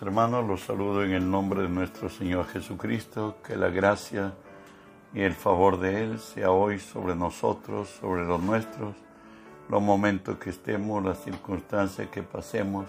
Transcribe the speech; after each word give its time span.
Hermanos, 0.00 0.46
los 0.46 0.62
saludo 0.62 1.04
en 1.04 1.10
el 1.10 1.30
nombre 1.30 1.62
de 1.62 1.68
nuestro 1.68 2.08
Señor 2.08 2.46
Jesucristo, 2.46 3.36
que 3.46 3.56
la 3.56 3.68
gracia 3.68 4.32
y 5.12 5.20
el 5.20 5.34
favor 5.34 5.78
de 5.78 6.04
Él 6.04 6.18
sea 6.18 6.50
hoy 6.50 6.78
sobre 6.78 7.14
nosotros, 7.14 7.88
sobre 8.00 8.24
los 8.24 8.40
nuestros, 8.40 8.94
los 9.68 9.82
momentos 9.82 10.38
que 10.38 10.50
estemos, 10.50 11.04
las 11.04 11.22
circunstancias 11.22 12.08
que 12.08 12.22
pasemos. 12.22 12.86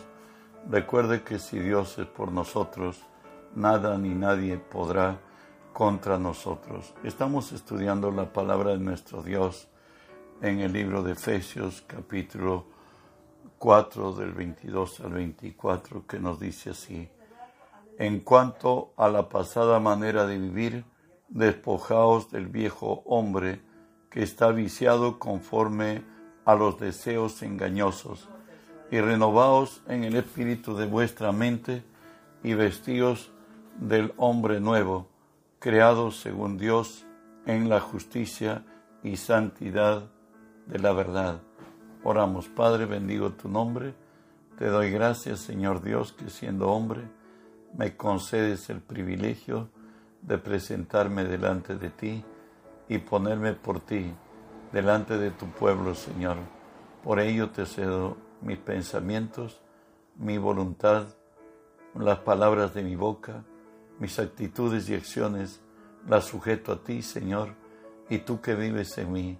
Recuerde 0.69 1.23
que 1.23 1.39
si 1.39 1.59
Dios 1.59 1.97
es 1.97 2.05
por 2.05 2.31
nosotros, 2.31 3.01
nada 3.55 3.97
ni 3.97 4.09
nadie 4.09 4.57
podrá 4.57 5.19
contra 5.73 6.17
nosotros. 6.17 6.93
Estamos 7.03 7.51
estudiando 7.51 8.11
la 8.11 8.31
palabra 8.31 8.71
de 8.71 8.79
nuestro 8.79 9.23
Dios 9.23 9.67
en 10.41 10.59
el 10.59 10.71
libro 10.71 11.03
de 11.03 11.13
Efesios 11.13 11.83
capítulo 11.87 12.65
4 13.61 14.13
del 14.13 14.31
22 14.31 15.01
al 15.01 15.11
24 15.11 16.07
que 16.07 16.17
nos 16.17 16.39
dice 16.39 16.71
así, 16.71 17.07
en 17.99 18.21
cuanto 18.21 18.91
a 18.97 19.07
la 19.07 19.29
pasada 19.29 19.79
manera 19.79 20.25
de 20.25 20.39
vivir, 20.39 20.83
despojaos 21.29 22.31
del 22.31 22.47
viejo 22.47 23.03
hombre 23.05 23.61
que 24.09 24.23
está 24.23 24.49
viciado 24.49 25.19
conforme 25.19 26.03
a 26.43 26.55
los 26.55 26.79
deseos 26.79 27.43
engañosos, 27.43 28.29
y 28.89 28.99
renovaos 28.99 29.83
en 29.87 30.05
el 30.05 30.15
espíritu 30.15 30.75
de 30.75 30.87
vuestra 30.87 31.31
mente 31.31 31.83
y 32.41 32.55
vestíos 32.55 33.31
del 33.79 34.11
hombre 34.17 34.59
nuevo, 34.59 35.07
creado 35.59 36.09
según 36.09 36.57
Dios 36.57 37.05
en 37.45 37.69
la 37.69 37.79
justicia 37.79 38.65
y 39.03 39.17
santidad 39.17 40.09
de 40.65 40.79
la 40.79 40.93
verdad 40.93 41.43
Oramos, 42.03 42.47
Padre, 42.47 42.87
bendigo 42.87 43.33
tu 43.33 43.47
nombre. 43.47 43.93
Te 44.57 44.65
doy 44.69 44.89
gracias, 44.89 45.41
Señor 45.41 45.83
Dios, 45.83 46.13
que 46.13 46.31
siendo 46.31 46.69
hombre 46.69 47.03
me 47.77 47.95
concedes 47.95 48.71
el 48.71 48.81
privilegio 48.81 49.69
de 50.23 50.39
presentarme 50.39 51.25
delante 51.25 51.75
de 51.75 51.91
ti 51.91 52.25
y 52.89 52.97
ponerme 52.97 53.53
por 53.53 53.81
ti 53.81 54.11
delante 54.71 55.19
de 55.19 55.29
tu 55.29 55.45
pueblo, 55.51 55.93
Señor. 55.93 56.37
Por 57.03 57.19
ello 57.19 57.51
te 57.51 57.67
cedo 57.67 58.17
mis 58.41 58.57
pensamientos, 58.57 59.61
mi 60.17 60.39
voluntad, 60.39 61.05
las 61.93 62.17
palabras 62.19 62.73
de 62.73 62.81
mi 62.81 62.95
boca, 62.95 63.43
mis 63.99 64.17
actitudes 64.17 64.89
y 64.89 64.95
acciones, 64.95 65.61
las 66.07 66.25
sujeto 66.25 66.71
a 66.71 66.83
ti, 66.83 67.03
Señor, 67.03 67.53
y 68.09 68.17
tú 68.17 68.41
que 68.41 68.55
vives 68.55 68.97
en 68.97 69.11
mí, 69.11 69.37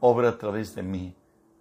obra 0.00 0.30
a 0.30 0.38
través 0.38 0.74
de 0.74 0.82
mí 0.82 1.14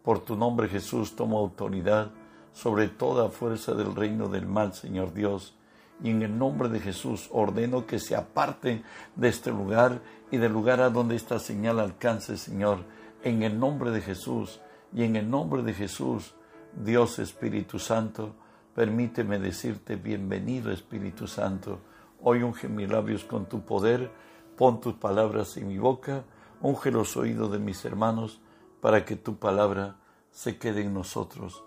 por 0.03 0.19
tu 0.19 0.35
nombre 0.35 0.67
Jesús 0.67 1.15
tomo 1.15 1.39
autoridad 1.39 2.11
sobre 2.53 2.87
toda 2.87 3.29
fuerza 3.29 3.73
del 3.73 3.95
reino 3.95 4.27
del 4.27 4.47
mal, 4.47 4.73
Señor 4.73 5.13
Dios. 5.13 5.55
Y 6.01 6.11
en 6.11 6.21
el 6.21 6.37
nombre 6.37 6.69
de 6.69 6.79
Jesús 6.79 7.29
ordeno 7.31 7.85
que 7.85 7.99
se 7.99 8.15
aparten 8.15 8.83
de 9.15 9.27
este 9.27 9.51
lugar 9.51 10.01
y 10.31 10.37
del 10.37 10.53
lugar 10.53 10.79
a 10.81 10.89
donde 10.89 11.15
esta 11.15 11.39
señal 11.39 11.79
alcance, 11.79 12.37
Señor. 12.37 12.79
En 13.23 13.43
el 13.43 13.59
nombre 13.59 13.91
de 13.91 14.01
Jesús 14.01 14.61
y 14.93 15.03
en 15.03 15.17
el 15.17 15.29
nombre 15.29 15.61
de 15.61 15.73
Jesús, 15.73 16.35
Dios 16.73 17.19
Espíritu 17.19 17.79
Santo, 17.79 18.35
permíteme 18.73 19.39
decirte 19.39 19.97
bienvenido 19.97 20.71
Espíritu 20.71 21.27
Santo. 21.27 21.79
Hoy 22.21 22.43
unge 22.43 22.69
mis 22.69 22.89
labios 22.89 23.25
con 23.25 23.47
tu 23.47 23.61
poder, 23.61 24.09
pon 24.55 24.79
tus 24.79 24.93
palabras 24.93 25.57
en 25.57 25.67
mi 25.67 25.77
boca, 25.77 26.23
unge 26.61 26.91
los 26.91 27.17
oídos 27.17 27.51
de 27.51 27.59
mis 27.59 27.83
hermanos 27.83 28.39
para 28.81 29.05
que 29.05 29.15
tu 29.15 29.37
palabra 29.37 29.97
se 30.31 30.57
quede 30.57 30.81
en 30.81 30.93
nosotros. 30.93 31.63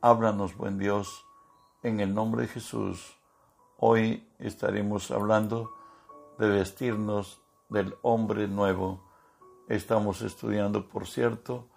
Háblanos, 0.00 0.56
buen 0.56 0.78
Dios, 0.78 1.24
en 1.82 2.00
el 2.00 2.14
nombre 2.14 2.42
de 2.42 2.48
Jesús. 2.48 3.16
Hoy 3.78 4.28
estaremos 4.38 5.10
hablando 5.10 5.72
de 6.38 6.48
vestirnos 6.48 7.40
del 7.68 7.94
hombre 8.02 8.48
nuevo. 8.48 9.04
Estamos 9.68 10.22
estudiando, 10.22 10.88
por 10.88 11.06
cierto, 11.06 11.68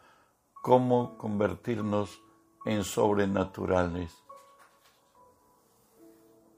cómo 0.62 1.18
convertirnos 1.18 2.22
en 2.66 2.84
sobrenaturales. 2.84 4.16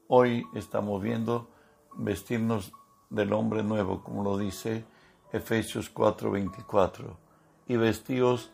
Hoy 0.08 0.46
estamos 0.54 1.00
viendo 1.00 1.48
vestirnos 1.94 2.72
del 3.10 3.32
hombre 3.32 3.62
nuevo, 3.62 4.02
como 4.02 4.22
lo 4.22 4.36
dice 4.38 4.84
Efesios 5.32 5.92
4:24 5.92 7.21
y 7.72 7.76
vestidos 7.78 8.50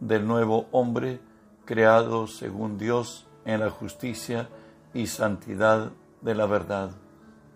del 0.00 0.26
nuevo 0.26 0.66
hombre, 0.72 1.20
creado 1.64 2.26
según 2.26 2.78
Dios 2.78 3.28
en 3.44 3.60
la 3.60 3.70
justicia 3.70 4.48
y 4.92 5.06
santidad 5.06 5.92
de 6.20 6.34
la 6.34 6.46
verdad. 6.46 6.90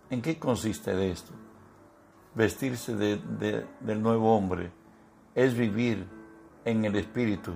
¿En 0.09 0.23
qué 0.23 0.39
consiste 0.39 0.95
de 0.95 1.11
esto? 1.11 1.33
Vestirse 2.37 2.95
del 2.95 4.03
nuevo 4.03 4.37
hombre 4.37 4.71
es 5.35 5.57
vivir 5.57 6.07
en 6.65 6.85
el 6.85 6.95
Espíritu 6.95 7.55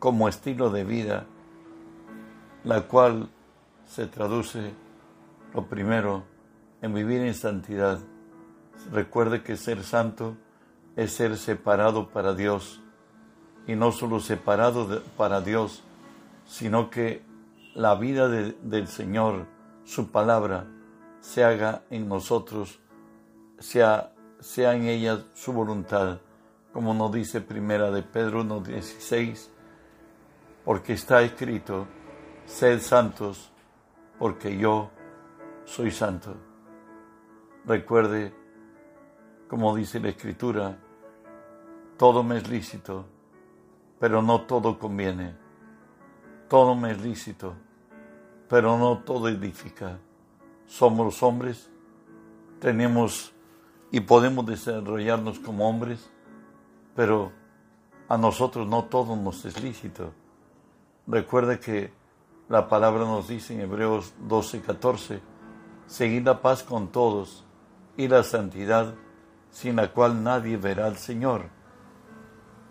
como 0.00 0.28
estilo 0.28 0.70
de 0.70 0.82
vida, 0.82 1.26
la 2.64 2.88
cual 2.88 3.30
se 3.86 4.08
traduce, 4.08 4.72
lo 5.54 5.66
primero, 5.66 6.24
en 6.82 6.92
vivir 6.92 7.20
en 7.20 7.34
santidad. 7.34 8.00
Recuerde 8.90 9.44
que 9.44 9.56
ser 9.56 9.84
santo 9.84 10.36
es 10.96 11.12
ser 11.12 11.36
separado 11.36 12.08
para 12.10 12.34
Dios. 12.34 12.80
Y 13.66 13.74
no 13.74 13.92
solo 13.92 14.20
separado 14.20 15.02
para 15.16 15.40
Dios, 15.40 15.82
sino 16.46 16.90
que 16.90 17.22
la 17.74 17.94
vida 17.94 18.28
del 18.28 18.88
Señor, 18.88 19.46
su 19.84 20.10
palabra, 20.10 20.66
se 21.20 21.44
haga 21.44 21.82
en 21.90 22.08
nosotros, 22.08 22.80
sea, 23.58 24.12
sea 24.40 24.74
en 24.74 24.86
ella 24.86 25.24
su 25.34 25.52
voluntad, 25.52 26.20
como 26.72 26.94
nos 26.94 27.12
dice 27.12 27.40
primera 27.40 27.90
de 27.90 28.02
Pedro 28.02 28.42
1.16, 28.42 29.48
porque 30.64 30.94
está 30.94 31.22
escrito, 31.22 31.86
sed 32.46 32.80
santos, 32.80 33.50
porque 34.18 34.56
yo 34.56 34.90
soy 35.64 35.90
santo. 35.90 36.34
Recuerde, 37.64 38.34
como 39.50 39.74
dice 39.74 39.98
la 39.98 40.10
Escritura, 40.10 40.78
todo 41.98 42.22
me 42.22 42.36
es 42.36 42.48
lícito, 42.48 43.04
pero 43.98 44.22
no 44.22 44.42
todo 44.42 44.78
conviene. 44.78 45.34
Todo 46.48 46.76
me 46.76 46.92
es 46.92 47.02
lícito, 47.02 47.54
pero 48.48 48.78
no 48.78 48.98
todo 48.98 49.28
edifica. 49.28 49.98
Somos 50.66 51.04
los 51.04 51.22
hombres, 51.24 51.68
tenemos 52.60 53.32
y 53.90 53.98
podemos 53.98 54.46
desarrollarnos 54.46 55.40
como 55.40 55.68
hombres, 55.68 56.08
pero 56.94 57.32
a 58.08 58.16
nosotros 58.16 58.68
no 58.68 58.84
todo 58.84 59.16
nos 59.16 59.44
es 59.44 59.60
lícito. 59.60 60.12
Recuerde 61.08 61.58
que 61.58 61.92
la 62.48 62.68
palabra 62.68 63.00
nos 63.00 63.26
dice 63.26 63.54
en 63.54 63.62
Hebreos 63.62 64.14
12, 64.28 64.60
14, 64.60 65.20
seguid 65.86 66.24
la 66.24 66.40
paz 66.40 66.62
con 66.62 66.86
todos 66.92 67.44
y 67.96 68.06
la 68.06 68.22
santidad, 68.22 68.94
sin 69.50 69.76
la 69.76 69.92
cual 69.92 70.22
nadie 70.22 70.56
verá 70.56 70.86
al 70.86 70.96
Señor 70.96 71.50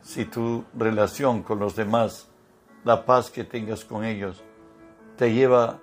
si 0.01 0.25
tu 0.25 0.66
relación 0.73 1.44
con 1.44 1.59
los 1.59 1.75
demás, 1.75 2.29
la 2.84 3.06
paz 3.06 3.29
que 3.29 3.44
tengas 3.44 3.84
con 3.85 4.06
ellos, 4.06 4.44
te 5.17 5.34
lleva 5.34 5.79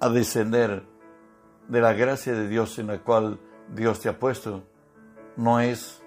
a 0.00 0.08
descender 0.08 0.84
de 1.68 1.80
la 1.80 1.92
gracia 1.92 2.32
de 2.32 2.48
Dios 2.48 2.78
en 2.78 2.88
la 2.88 2.98
cual 2.98 3.38
Dios 3.68 4.00
te 4.00 4.08
ha 4.08 4.18
puesto, 4.18 4.64
no 5.36 5.60
es, 5.60 6.02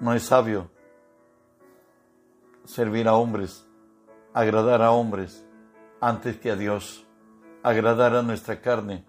no 0.00 0.14
es 0.14 0.22
sabio 0.22 0.70
servir 2.64 3.08
a 3.08 3.14
hombres, 3.14 3.66
agradar 4.34 4.82
a 4.82 4.92
hombres 4.92 5.44
antes 6.00 6.36
que 6.36 6.50
a 6.50 6.56
Dios, 6.56 7.06
agradar 7.62 8.14
a 8.14 8.22
nuestra 8.22 8.60
carne 8.60 9.04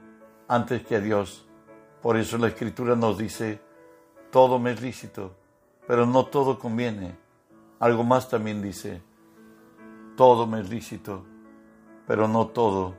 antes 0.48 0.86
que 0.86 0.96
a 0.96 1.00
Dios. 1.00 1.46
Por 2.02 2.18
eso 2.18 2.38
la 2.38 2.48
Escritura 2.48 2.96
nos 2.96 3.18
dice, 3.18 3.62
todo 4.32 4.60
me 4.60 4.72
es 4.72 4.82
lícito, 4.82 5.36
pero 5.88 6.06
no 6.06 6.26
todo 6.26 6.60
conviene. 6.60 7.16
Algo 7.80 8.04
más 8.04 8.30
también 8.30 8.62
dice, 8.62 9.02
todo 10.16 10.46
me 10.46 10.62
es 10.62 10.70
lícito, 10.70 11.24
pero 12.06 12.28
no 12.28 12.48
todo 12.48 12.96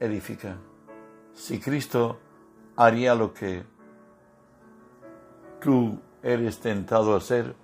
edifica. 0.00 0.56
Si 1.32 1.60
Cristo 1.60 2.18
haría 2.76 3.14
lo 3.14 3.32
que 3.34 3.62
tú 5.60 5.98
eres 6.22 6.58
tentado 6.58 7.14
a 7.14 7.18
hacer, 7.18 7.54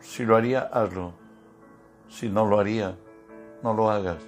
si 0.00 0.24
lo 0.24 0.36
haría, 0.36 0.60
hazlo. 0.60 1.14
Si 2.08 2.28
no 2.28 2.46
lo 2.46 2.60
haría, 2.60 2.96
no 3.62 3.72
lo 3.72 3.90
hagas. 3.90 4.22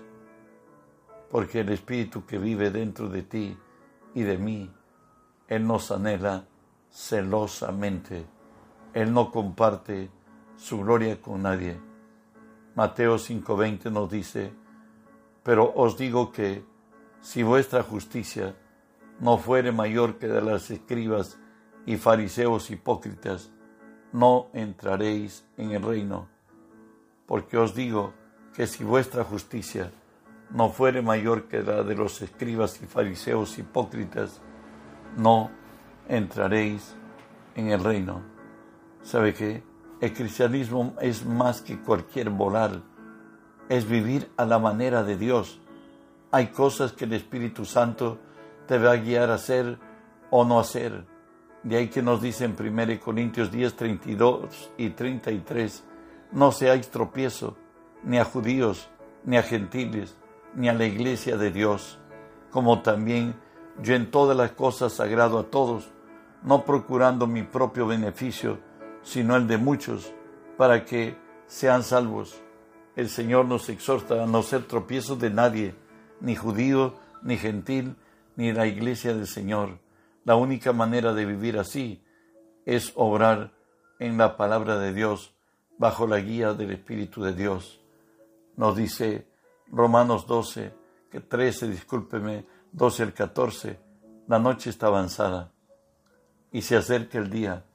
Porque 1.30 1.60
el 1.60 1.68
Espíritu 1.68 2.24
que 2.24 2.38
vive 2.38 2.70
dentro 2.70 3.08
de 3.08 3.22
ti 3.22 3.56
y 4.14 4.22
de 4.22 4.38
mí, 4.38 4.70
Él 5.46 5.66
nos 5.66 5.90
anhela 5.90 6.46
celosamente 6.96 8.24
él 8.94 9.12
no 9.12 9.30
comparte 9.30 10.08
su 10.56 10.78
gloria 10.78 11.20
con 11.20 11.42
nadie. 11.42 11.78
Mateo 12.74 13.18
5:20 13.18 13.90
nos 13.90 14.10
dice, 14.10 14.50
pero 15.42 15.74
os 15.76 15.98
digo 15.98 16.32
que 16.32 16.64
si 17.20 17.42
vuestra 17.42 17.82
justicia 17.82 18.56
no 19.20 19.36
fuere 19.36 19.72
mayor 19.72 20.16
que 20.16 20.26
de 20.26 20.40
las 20.40 20.70
escribas 20.70 21.38
y 21.84 21.96
fariseos 21.98 22.70
hipócritas, 22.70 23.52
no 24.12 24.48
entraréis 24.54 25.46
en 25.58 25.72
el 25.72 25.82
reino. 25.82 26.28
Porque 27.26 27.58
os 27.58 27.74
digo 27.74 28.14
que 28.54 28.66
si 28.66 28.84
vuestra 28.84 29.22
justicia 29.22 29.92
no 30.50 30.70
fuere 30.70 31.02
mayor 31.02 31.46
que 31.46 31.62
la 31.62 31.82
de 31.82 31.94
los 31.94 32.22
escribas 32.22 32.80
y 32.82 32.86
fariseos 32.86 33.58
hipócritas, 33.58 34.40
no 35.18 35.50
entraréis 36.08 36.94
en 37.54 37.70
el 37.70 37.82
reino. 37.82 38.22
¿Sabe 39.02 39.34
qué? 39.34 39.62
El 40.00 40.12
cristianismo 40.12 40.94
es 41.00 41.24
más 41.24 41.62
que 41.62 41.78
cualquier 41.78 42.30
volar, 42.30 42.82
es 43.68 43.88
vivir 43.88 44.30
a 44.36 44.44
la 44.44 44.58
manera 44.58 45.02
de 45.02 45.16
Dios 45.16 45.60
hay 46.36 46.48
cosas 46.48 46.92
que 46.92 47.04
el 47.04 47.14
Espíritu 47.14 47.64
Santo 47.64 48.18
te 48.66 48.78
va 48.78 48.92
a 48.92 48.96
guiar 48.96 49.30
a 49.30 49.34
hacer 49.34 49.78
o 50.30 50.44
no 50.44 50.58
hacer. 50.58 51.06
De 51.62 51.76
ahí 51.76 51.88
que 51.88 52.02
nos 52.02 52.20
dice 52.20 52.44
en 52.44 52.56
1 52.58 53.00
Corintios 53.00 53.50
10, 53.50 53.74
32 53.74 54.72
y 54.76 54.90
33, 54.90 55.84
no 56.32 56.52
seáis 56.52 56.90
tropiezo 56.90 57.56
ni 58.02 58.18
a 58.18 58.24
judíos, 58.24 58.90
ni 59.24 59.36
a 59.36 59.42
gentiles, 59.42 60.16
ni 60.54 60.68
a 60.68 60.74
la 60.74 60.84
iglesia 60.84 61.36
de 61.36 61.50
Dios, 61.50 61.98
como 62.50 62.82
también 62.82 63.34
yo 63.82 63.94
en 63.94 64.10
todas 64.10 64.36
las 64.36 64.52
cosas 64.52 65.00
agrado 65.00 65.38
a 65.38 65.44
todos, 65.44 65.88
no 66.42 66.64
procurando 66.64 67.26
mi 67.26 67.42
propio 67.42 67.86
beneficio, 67.86 68.58
sino 69.02 69.36
el 69.36 69.46
de 69.46 69.58
muchos, 69.58 70.12
para 70.56 70.84
que 70.84 71.16
sean 71.46 71.82
salvos. 71.82 72.40
El 72.94 73.08
Señor 73.08 73.46
nos 73.46 73.68
exhorta 73.68 74.22
a 74.22 74.26
no 74.26 74.42
ser 74.42 74.64
tropiezo 74.64 75.16
de 75.16 75.30
nadie, 75.30 75.74
ni 76.20 76.34
judío, 76.34 76.94
ni 77.22 77.36
gentil, 77.36 77.96
ni 78.36 78.52
la 78.52 78.66
iglesia 78.66 79.14
del 79.14 79.26
Señor. 79.26 79.78
La 80.24 80.36
única 80.36 80.72
manera 80.72 81.12
de 81.12 81.24
vivir 81.24 81.58
así 81.58 82.02
es 82.64 82.92
obrar 82.96 83.52
en 83.98 84.18
la 84.18 84.36
palabra 84.36 84.78
de 84.78 84.92
Dios 84.92 85.34
bajo 85.78 86.06
la 86.06 86.18
guía 86.20 86.52
del 86.52 86.72
Espíritu 86.72 87.22
de 87.22 87.32
Dios. 87.32 87.80
Nos 88.56 88.76
dice 88.76 89.26
Romanos 89.68 90.26
12, 90.26 90.72
que 91.10 91.20
13, 91.20 91.68
discúlpeme, 91.68 92.46
12 92.72 93.02
al 93.02 93.12
14, 93.12 93.78
la 94.26 94.38
noche 94.38 94.70
está 94.70 94.86
avanzada 94.86 95.52
y 96.56 96.62
se 96.62 96.74
acerca 96.74 97.18
el 97.18 97.28
día. 97.28 97.66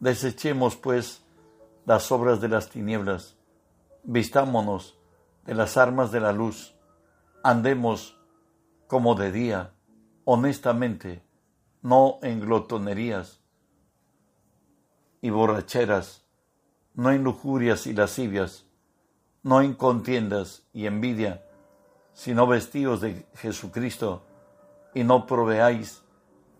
Desechemos 0.00 0.74
pues 0.74 1.24
las 1.86 2.10
obras 2.10 2.40
de 2.40 2.48
las 2.48 2.68
tinieblas, 2.68 3.36
vistámonos 4.02 4.98
de 5.46 5.54
las 5.54 5.76
armas 5.76 6.10
de 6.10 6.18
la 6.18 6.32
luz 6.32 6.74
andemos 7.44 8.18
como 8.88 9.14
de 9.14 9.30
día, 9.30 9.74
honestamente, 10.24 11.22
no 11.82 12.18
en 12.22 12.40
glotonerías 12.40 13.42
y 15.22 15.30
borracheras, 15.30 16.24
no 16.94 17.12
en 17.12 17.22
lujurias 17.22 17.86
y 17.86 17.92
lascivias, 17.92 18.66
no 19.44 19.60
en 19.60 19.72
contiendas 19.74 20.66
y 20.72 20.86
envidia, 20.86 21.46
sino 22.12 22.48
vestidos 22.48 23.02
de 23.02 23.24
Jesucristo, 23.36 24.24
y 24.96 25.04
no 25.04 25.28
proveáis 25.28 26.02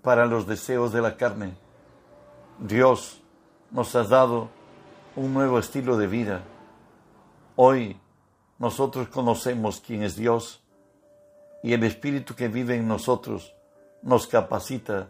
para 0.02 0.26
los 0.26 0.46
deseos 0.46 0.92
de 0.92 1.02
la 1.02 1.16
carne. 1.16 1.54
Dios 2.58 3.20
nos 3.70 3.94
ha 3.94 4.04
dado 4.04 4.48
un 5.16 5.34
nuevo 5.34 5.58
estilo 5.58 5.96
de 5.96 6.06
vida. 6.06 6.42
Hoy 7.56 8.00
nosotros 8.58 9.08
conocemos 9.08 9.82
quién 9.84 10.02
es 10.02 10.16
Dios 10.16 10.62
y 11.62 11.72
el 11.72 11.84
Espíritu 11.84 12.34
que 12.34 12.48
vive 12.48 12.76
en 12.76 12.88
nosotros 12.88 13.54
nos 14.02 14.26
capacita 14.26 15.08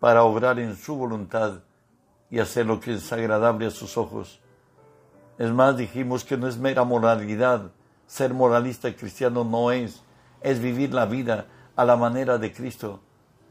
para 0.00 0.24
obrar 0.24 0.58
en 0.58 0.76
su 0.76 0.96
voluntad 0.96 1.60
y 2.30 2.40
hacer 2.40 2.66
lo 2.66 2.80
que 2.80 2.94
es 2.94 3.12
agradable 3.12 3.66
a 3.66 3.70
sus 3.70 3.96
ojos. 3.96 4.40
Es 5.38 5.52
más, 5.52 5.76
dijimos 5.76 6.24
que 6.24 6.36
no 6.36 6.48
es 6.48 6.58
mera 6.58 6.84
moralidad, 6.84 7.70
ser 8.06 8.34
moralista 8.34 8.94
cristiano 8.94 9.44
no 9.44 9.70
es, 9.70 10.02
es 10.40 10.60
vivir 10.60 10.92
la 10.92 11.06
vida 11.06 11.46
a 11.76 11.84
la 11.84 11.96
manera 11.96 12.38
de 12.38 12.52
Cristo. 12.52 13.00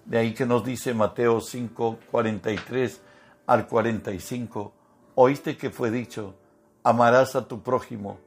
De 0.07 0.17
ahí 0.17 0.33
que 0.33 0.45
nos 0.45 0.63
dice 0.63 0.93
Mateo 0.93 1.41
5, 1.41 1.99
43 2.09 3.01
al 3.45 3.67
45, 3.67 4.71
oíste 5.15 5.57
que 5.57 5.69
fue 5.69 5.91
dicho, 5.91 6.33
amarás 6.81 7.35
a 7.35 7.49
tu 7.49 7.61
prójimo 7.61 8.17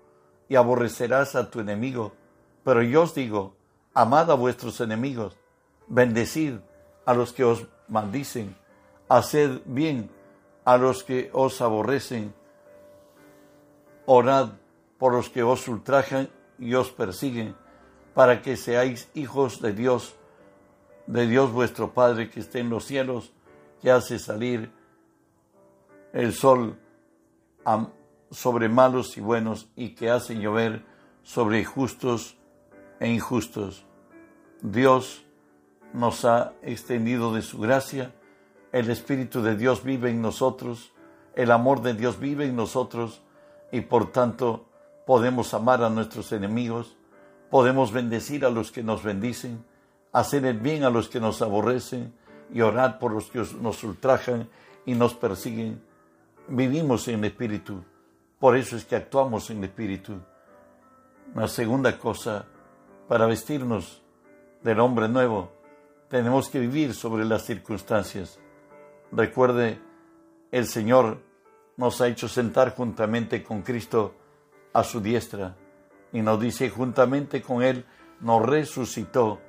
y 0.47 0.56
aborrecerás 0.56 1.37
a 1.37 1.50
tu 1.50 1.59
enemigo, 1.59 2.12
pero 2.65 2.82
yo 2.82 3.05
os 3.05 3.15
digo, 3.15 3.55
amad 3.94 4.31
a 4.31 4.35
vuestros 4.35 4.82
enemigos, 4.82 5.38
bendecid 5.88 6.56
a 7.06 7.15
los 7.15 7.32
que 7.32 7.44
os 7.44 7.67
maldicen, 7.88 8.55
haced 9.09 9.62
bien 9.65 10.11
a 10.67 10.76
los 10.76 11.03
que 11.03 11.31
os 11.33 11.62
aborrecen, 11.62 12.35
orad 14.05 14.50
por 14.99 15.15
los 15.15 15.31
que 15.31 15.43
os 15.43 15.67
ultrajan 15.67 16.29
y 16.59 16.75
os 16.75 16.91
persiguen, 16.91 17.56
para 18.12 18.43
que 18.43 18.59
seáis 18.59 19.09
hijos 19.15 19.62
de 19.62 19.73
Dios, 19.73 20.15
de 21.11 21.27
Dios 21.27 21.51
vuestro 21.51 21.93
Padre 21.93 22.31
que 22.31 22.39
esté 22.39 22.61
en 22.61 22.71
los 22.71 22.85
cielos, 22.85 23.33
que 23.83 23.91
hace 23.91 24.21
salir 24.21 24.71
el 26.12 26.33
sol 26.33 26.79
sobre 28.31 28.69
malos 28.69 29.17
y 29.17 29.21
buenos 29.21 29.69
y 29.75 29.91
que 29.97 30.09
hace 30.09 30.37
llover 30.37 30.85
sobre 31.25 31.65
justos 31.65 32.37
e 33.01 33.09
injustos. 33.09 33.85
Dios 34.62 35.25
nos 35.93 36.25
ha 36.25 36.53
extendido 36.62 37.35
de 37.35 37.43
su 37.43 37.59
gracia, 37.59 38.15
el 38.71 38.89
Espíritu 38.89 39.43
de 39.43 39.57
Dios 39.57 39.83
vive 39.83 40.11
en 40.11 40.23
nosotros, 40.23 40.93
el 41.35 41.51
amor 41.51 41.83
de 41.83 41.95
Dios 41.95 42.21
vive 42.21 42.45
en 42.45 42.55
nosotros. 42.55 43.23
Y 43.73 43.81
por 43.83 44.12
tanto 44.12 44.67
podemos 45.07 45.55
amar 45.55 45.83
a 45.83 45.91
nuestros 45.91 46.31
enemigos, 46.31 46.97
podemos 47.51 47.91
bendecir 47.91 48.45
a 48.45 48.51
los 48.51 48.71
que 48.71 48.85
nos 48.85 49.03
bendicen, 49.03 49.65
hacer 50.12 50.45
el 50.45 50.59
bien 50.59 50.85
a 50.85 50.91
los 50.91 51.09
que 51.09 51.21
nos 51.21 51.43
aborrecen 51.43 52.12
y 52.53 52.61
orar 52.61 52.99
por 52.99 53.12
los 53.12 53.31
que 53.31 53.45
nos 53.61 53.85
ultrajan 53.85 54.49
y 54.85 54.95
nos 54.95 55.15
persiguen. 55.15 55.83
Vivimos 56.49 57.07
en 57.09 57.25
Espíritu, 57.25 57.85
por 58.38 58.57
eso 58.57 58.76
es 58.76 58.85
que 58.85 58.97
actuamos 58.97 59.50
en 59.50 59.62
Espíritu. 59.62 60.21
La 61.35 61.47
segunda 61.47 61.97
cosa, 61.97 62.47
para 63.07 63.26
vestirnos 63.26 64.02
del 64.62 64.81
hombre 64.81 65.09
nuevo, 65.09 65.52
tenemos 66.09 66.49
que 66.49 66.59
vivir 66.59 66.93
sobre 66.95 67.25
las 67.25 67.45
circunstancias. 67.45 68.40
Recuerde, 69.12 69.81
el 70.50 70.67
Señor 70.67 71.19
nos 71.76 72.00
ha 72.00 72.09
hecho 72.09 72.29
sentar 72.29 72.75
juntamente 72.75 73.45
con 73.45 73.62
Cristo 73.62 74.14
a 74.73 74.83
su 74.83 75.00
diestra 75.00 75.57
y 76.12 76.21
nos 76.21 76.40
dice, 76.40 76.69
juntamente 76.69 77.43
con 77.43 77.62
Él 77.62 77.85
nos 78.21 78.45
resucitó 78.45 79.40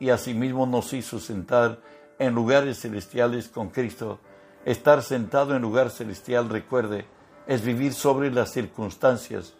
y 0.00 0.10
asimismo 0.10 0.66
nos 0.66 0.92
hizo 0.92 1.20
sentar 1.20 1.78
en 2.18 2.34
lugares 2.34 2.80
celestiales 2.80 3.48
con 3.48 3.68
Cristo. 3.68 4.18
Estar 4.64 5.02
sentado 5.02 5.54
en 5.54 5.62
lugar 5.62 5.90
celestial, 5.90 6.48
recuerde, 6.48 7.06
es 7.46 7.62
vivir 7.62 7.94
sobre 7.94 8.30
las 8.32 8.50
circunstancias, 8.50 9.54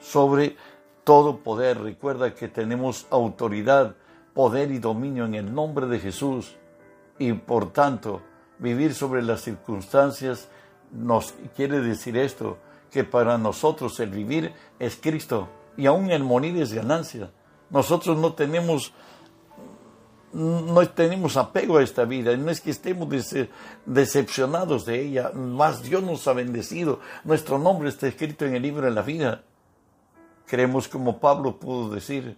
sobre 0.00 0.56
todo 1.04 1.38
poder. 1.38 1.80
Recuerda 1.80 2.34
que 2.34 2.48
tenemos 2.48 3.06
autoridad, 3.10 3.94
poder 4.34 4.70
y 4.72 4.78
dominio 4.78 5.24
en 5.24 5.34
el 5.34 5.54
nombre 5.54 5.86
de 5.86 6.00
Jesús. 6.00 6.56
Y 7.18 7.32
por 7.32 7.72
tanto, 7.72 8.22
vivir 8.58 8.92
sobre 8.92 9.22
las 9.22 9.40
circunstancias 9.40 10.48
nos 10.90 11.34
quiere 11.56 11.80
decir 11.80 12.16
esto, 12.16 12.58
que 12.90 13.04
para 13.04 13.38
nosotros 13.38 13.98
el 14.00 14.10
vivir 14.10 14.52
es 14.78 14.96
Cristo 14.96 15.48
y 15.76 15.86
aún 15.86 16.10
el 16.10 16.22
morir 16.22 16.56
es 16.60 16.72
ganancia. 16.72 17.30
Nosotros 17.70 18.16
no 18.16 18.34
tenemos 18.34 18.92
no 20.34 20.88
tenemos 20.88 21.36
apego 21.36 21.78
a 21.78 21.82
esta 21.82 22.04
vida, 22.04 22.36
no 22.36 22.50
es 22.50 22.60
que 22.60 22.72
estemos 22.72 23.08
decepcionados 23.86 24.84
de 24.84 25.00
ella, 25.00 25.30
más 25.32 25.84
Dios 25.84 26.02
nos 26.02 26.26
ha 26.26 26.32
bendecido, 26.32 26.98
nuestro 27.22 27.56
nombre 27.58 27.88
está 27.88 28.08
escrito 28.08 28.44
en 28.44 28.56
el 28.56 28.62
libro 28.62 28.84
de 28.84 28.90
la 28.90 29.02
vida. 29.02 29.44
Creemos 30.46 30.88
como 30.88 31.20
Pablo 31.20 31.58
pudo 31.60 31.94
decir, 31.94 32.36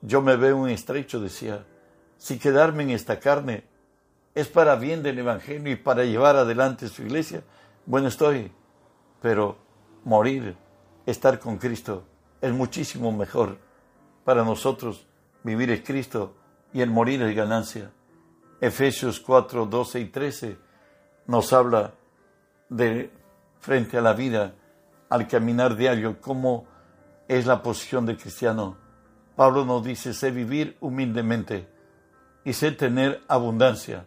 yo 0.00 0.22
me 0.22 0.36
veo 0.36 0.56
un 0.56 0.70
estrecho, 0.70 1.18
decía, 1.18 1.66
si 2.18 2.38
quedarme 2.38 2.84
en 2.84 2.90
esta 2.90 3.18
carne 3.18 3.64
es 4.32 4.46
para 4.46 4.76
bien 4.76 5.02
del 5.02 5.18
Evangelio 5.18 5.72
y 5.72 5.76
para 5.76 6.04
llevar 6.04 6.36
adelante 6.36 6.88
su 6.88 7.02
iglesia, 7.02 7.42
bueno 7.84 8.08
estoy, 8.08 8.52
pero 9.20 9.56
morir, 10.04 10.56
estar 11.04 11.40
con 11.40 11.58
Cristo, 11.58 12.04
es 12.40 12.52
muchísimo 12.52 13.10
mejor. 13.10 13.58
Para 14.24 14.44
nosotros 14.44 15.04
vivir 15.42 15.72
es 15.72 15.82
Cristo 15.82 16.36
y 16.72 16.80
el 16.80 16.90
morir 16.90 17.22
es 17.22 17.34
ganancia. 17.34 17.90
Efesios 18.60 19.20
4, 19.20 19.66
12 19.66 20.00
y 20.00 20.04
13 20.06 20.58
nos 21.26 21.52
habla 21.52 21.92
de 22.68 23.10
frente 23.58 23.98
a 23.98 24.00
la 24.00 24.12
vida, 24.12 24.54
al 25.08 25.28
caminar 25.28 25.76
diario, 25.76 26.20
cómo 26.20 26.66
es 27.28 27.46
la 27.46 27.62
posición 27.62 28.06
del 28.06 28.18
cristiano. 28.18 28.76
Pablo 29.36 29.64
nos 29.64 29.84
dice, 29.84 30.14
sé 30.14 30.30
vivir 30.30 30.76
humildemente 30.80 31.68
y 32.44 32.52
sé 32.52 32.72
tener 32.72 33.22
abundancia. 33.28 34.06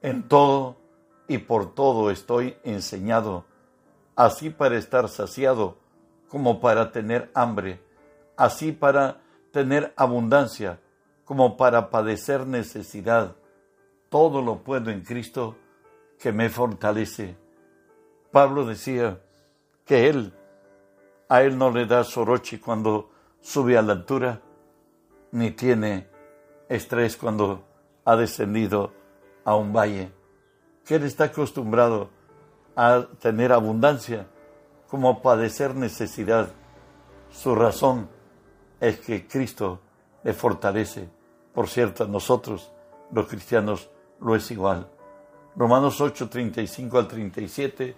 En 0.00 0.28
todo 0.28 0.76
y 1.28 1.38
por 1.38 1.74
todo 1.74 2.10
estoy 2.10 2.56
enseñado, 2.64 3.44
así 4.16 4.50
para 4.50 4.76
estar 4.76 5.08
saciado 5.08 5.78
como 6.28 6.60
para 6.60 6.92
tener 6.92 7.30
hambre, 7.34 7.80
así 8.36 8.72
para 8.72 9.20
tener 9.52 9.92
abundancia 9.96 10.80
como 11.32 11.56
para 11.56 11.88
padecer 11.88 12.46
necesidad. 12.46 13.36
Todo 14.10 14.42
lo 14.42 14.58
puedo 14.58 14.90
en 14.90 15.00
Cristo 15.00 15.56
que 16.18 16.30
me 16.30 16.50
fortalece. 16.50 17.38
Pablo 18.30 18.66
decía 18.66 19.18
que 19.86 20.10
él, 20.10 20.34
a 21.30 21.40
él 21.40 21.56
no 21.56 21.70
le 21.70 21.86
da 21.86 22.04
soroche 22.04 22.60
cuando 22.60 23.08
sube 23.40 23.78
a 23.78 23.80
la 23.80 23.94
altura, 23.94 24.42
ni 25.30 25.52
tiene 25.52 26.06
estrés 26.68 27.16
cuando 27.16 27.64
ha 28.04 28.14
descendido 28.14 28.92
a 29.46 29.56
un 29.56 29.72
valle, 29.72 30.12
que 30.84 30.96
él 30.96 31.04
está 31.04 31.24
acostumbrado 31.24 32.10
a 32.76 33.06
tener 33.20 33.54
abundancia 33.54 34.26
como 34.86 35.22
padecer 35.22 35.74
necesidad. 35.74 36.50
Su 37.30 37.54
razón 37.54 38.10
es 38.80 39.00
que 39.00 39.26
Cristo 39.26 39.80
le 40.22 40.34
fortalece. 40.34 41.21
Por 41.54 41.68
cierto, 41.68 42.04
a 42.04 42.06
nosotros, 42.06 42.72
los 43.12 43.26
cristianos, 43.26 43.90
lo 44.20 44.34
es 44.34 44.50
igual. 44.50 44.88
Romanos 45.54 46.00
8, 46.00 46.28
35 46.28 46.98
al 46.98 47.08
37 47.08 47.96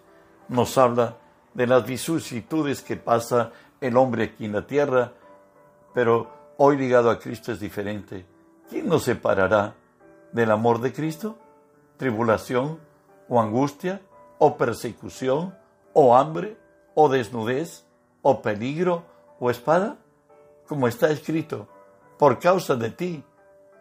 nos 0.48 0.76
habla 0.76 1.16
de 1.54 1.66
las 1.66 1.86
vicisitudes 1.86 2.82
que 2.82 2.96
pasa 2.96 3.52
el 3.80 3.96
hombre 3.96 4.24
aquí 4.24 4.46
en 4.46 4.52
la 4.52 4.66
tierra, 4.66 5.12
pero 5.92 6.30
hoy 6.56 6.76
ligado 6.76 7.10
a 7.10 7.18
Cristo 7.18 7.52
es 7.52 7.60
diferente. 7.60 8.26
¿Quién 8.68 8.88
nos 8.88 9.04
separará 9.04 9.74
del 10.32 10.50
amor 10.50 10.80
de 10.80 10.92
Cristo? 10.92 11.38
¿Tribulación 11.96 12.80
o 13.28 13.40
angustia 13.40 14.02
o 14.38 14.56
persecución 14.56 15.54
o 15.92 16.16
hambre 16.16 16.56
o 16.94 17.08
desnudez 17.08 17.86
o 18.22 18.42
peligro 18.42 19.04
o 19.38 19.50
espada? 19.50 19.96
Como 20.66 20.88
está 20.88 21.10
escrito, 21.10 21.68
por 22.18 22.40
causa 22.40 22.74
de 22.74 22.90
ti 22.90 23.24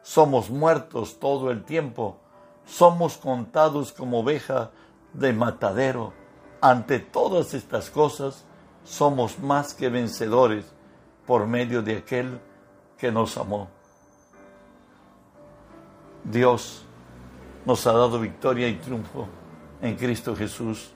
somos 0.03 0.51
muertos 0.51 1.17
todo 1.19 1.49
el 1.49 1.63
tiempo, 1.63 2.17
somos 2.65 3.17
contados 3.17 3.91
como 3.91 4.19
oveja 4.19 4.71
de 5.13 5.33
matadero. 5.33 6.13
Ante 6.61 6.99
todas 6.99 7.53
estas 7.53 7.89
cosas 7.89 8.45
somos 8.83 9.39
más 9.39 9.73
que 9.73 9.89
vencedores 9.89 10.65
por 11.25 11.47
medio 11.47 11.81
de 11.81 11.97
aquel 11.97 12.39
que 12.97 13.11
nos 13.11 13.37
amó. 13.37 13.69
Dios 16.23 16.85
nos 17.65 17.87
ha 17.87 17.93
dado 17.93 18.19
victoria 18.19 18.67
y 18.67 18.75
triunfo 18.75 19.27
en 19.81 19.95
Cristo 19.95 20.35
Jesús, 20.35 20.91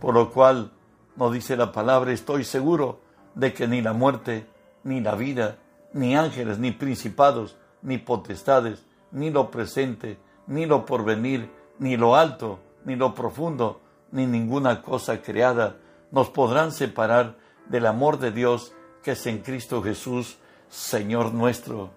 por 0.00 0.14
lo 0.14 0.32
cual 0.32 0.72
nos 1.16 1.32
dice 1.32 1.56
la 1.56 1.72
palabra, 1.72 2.12
estoy 2.12 2.44
seguro 2.44 3.00
de 3.34 3.52
que 3.52 3.66
ni 3.66 3.82
la 3.82 3.92
muerte, 3.92 4.46
ni 4.84 5.00
la 5.00 5.14
vida, 5.14 5.58
ni 5.92 6.16
ángeles, 6.16 6.58
ni 6.58 6.70
principados, 6.70 7.56
ni 7.82 7.98
potestades, 7.98 8.84
ni 9.12 9.30
lo 9.30 9.50
presente, 9.50 10.18
ni 10.46 10.66
lo 10.66 10.84
porvenir, 10.84 11.50
ni 11.78 11.96
lo 11.96 12.16
alto, 12.16 12.60
ni 12.84 12.96
lo 12.96 13.14
profundo, 13.14 13.80
ni 14.12 14.26
ninguna 14.26 14.82
cosa 14.82 15.20
creada 15.20 15.76
nos 16.10 16.30
podrán 16.30 16.72
separar 16.72 17.36
del 17.68 17.86
amor 17.86 18.18
de 18.18 18.32
Dios 18.32 18.72
que 19.02 19.12
es 19.12 19.26
en 19.26 19.38
Cristo 19.38 19.82
Jesús, 19.82 20.38
Señor 20.68 21.32
nuestro. 21.32 21.90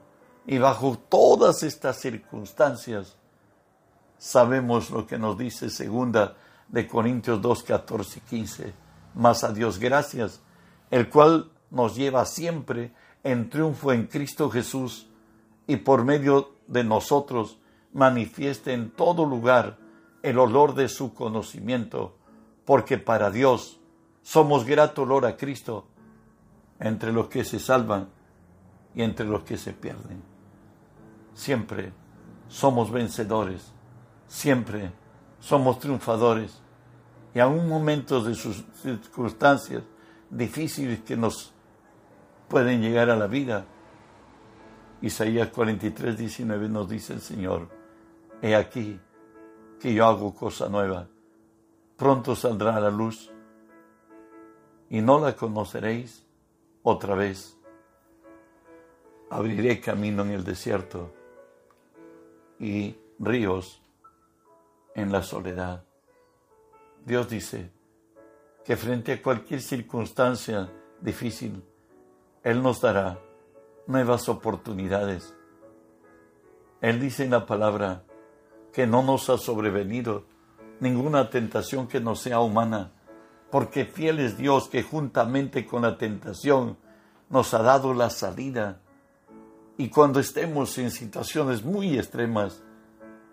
Y 0.45 0.57
bajo 0.57 0.97
todas 0.97 1.63
estas 1.63 1.97
circunstancias, 1.97 3.15
sabemos 4.17 4.89
lo 4.89 5.07
que 5.07 5.17
nos 5.17 5.37
dice 5.37 5.69
segunda 5.69 6.35
de 6.67 6.87
Corintios 6.87 7.41
2, 7.41 7.63
14 7.63 8.19
y 8.19 8.21
15. 8.29 8.73
Más 9.15 9.43
a 9.43 9.51
Dios 9.51 9.77
gracias, 9.79 10.41
el 10.89 11.09
cual 11.09 11.51
nos 11.69 11.95
lleva 11.95 12.25
siempre 12.25 12.93
en 13.23 13.49
triunfo 13.49 13.91
en 13.91 14.07
Cristo 14.07 14.49
Jesús 14.49 15.07
y 15.67 15.77
por 15.77 16.03
medio 16.03 16.55
de 16.67 16.83
nosotros 16.83 17.59
manifieste 17.93 18.73
en 18.73 18.91
todo 18.91 19.25
lugar 19.25 19.77
el 20.23 20.39
olor 20.39 20.75
de 20.75 20.87
su 20.87 21.13
conocimiento, 21.13 22.17
porque 22.65 22.97
para 22.97 23.31
Dios 23.31 23.79
somos 24.21 24.65
grato 24.65 25.03
olor 25.03 25.25
a 25.25 25.37
Cristo 25.37 25.85
entre 26.79 27.11
los 27.11 27.27
que 27.27 27.43
se 27.43 27.59
salvan 27.59 28.09
y 28.95 29.03
entre 29.03 29.25
los 29.25 29.43
que 29.43 29.57
se 29.57 29.73
pierden. 29.73 30.21
Siempre 31.33 31.93
somos 32.47 32.91
vencedores, 32.91 33.71
siempre 34.27 34.91
somos 35.39 35.79
triunfadores 35.79 36.61
y 37.33 37.39
aún 37.39 37.67
momentos 37.67 38.25
de 38.25 38.35
sus 38.35 38.63
circunstancias 38.81 39.83
difíciles 40.29 40.99
que 41.01 41.15
nos 41.15 41.53
pueden 42.47 42.81
llegar 42.81 43.09
a 43.09 43.15
la 43.15 43.27
vida. 43.27 43.65
Isaías 45.01 45.49
43, 45.49 46.15
19 46.17 46.69
nos 46.69 46.87
dice 46.87 47.13
el 47.13 47.21
Señor, 47.21 47.67
he 48.41 48.55
aquí 48.55 48.99
que 49.79 49.93
yo 49.93 50.05
hago 50.05 50.35
cosa 50.35 50.69
nueva, 50.69 51.07
pronto 51.97 52.35
saldrá 52.35 52.79
la 52.79 52.91
luz 52.91 53.31
y 54.89 55.01
no 55.01 55.19
la 55.19 55.35
conoceréis 55.35 56.25
otra 56.83 57.15
vez. 57.15 57.57
Abriré 59.31 59.79
camino 59.79 60.23
en 60.23 60.31
el 60.31 60.43
desierto 60.43 61.11
y 62.59 62.95
ríos 63.17 63.81
en 64.93 65.11
la 65.11 65.23
soledad. 65.23 65.83
Dios 67.03 67.27
dice 67.27 67.71
que 68.63 68.75
frente 68.75 69.13
a 69.13 69.21
cualquier 69.21 69.61
circunstancia 69.61 70.69
difícil, 70.99 71.63
él 72.43 72.61
nos 72.61 72.81
dará 72.81 73.19
nuevas 73.91 74.29
oportunidades. 74.29 75.35
Él 76.79 76.99
dice 76.99 77.25
en 77.25 77.31
la 77.31 77.45
palabra 77.45 78.03
que 78.73 78.87
no 78.87 79.03
nos 79.03 79.29
ha 79.29 79.37
sobrevenido 79.37 80.25
ninguna 80.79 81.29
tentación 81.29 81.87
que 81.87 81.99
no 81.99 82.15
sea 82.15 82.39
humana, 82.39 82.91
porque 83.51 83.85
fiel 83.85 84.19
es 84.19 84.37
Dios 84.37 84.69
que 84.69 84.81
juntamente 84.81 85.65
con 85.65 85.81
la 85.83 85.97
tentación 85.97 86.77
nos 87.29 87.53
ha 87.53 87.61
dado 87.61 87.93
la 87.93 88.09
salida. 88.09 88.79
Y 89.77 89.89
cuando 89.89 90.19
estemos 90.19 90.77
en 90.77 90.89
situaciones 90.89 91.63
muy 91.63 91.97
extremas, 91.97 92.63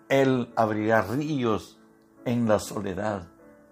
Él 0.09 0.51
abrirá 0.55 1.01
ríos 1.01 1.79
en 2.25 2.47
la 2.47 2.59
soledad 2.59 3.27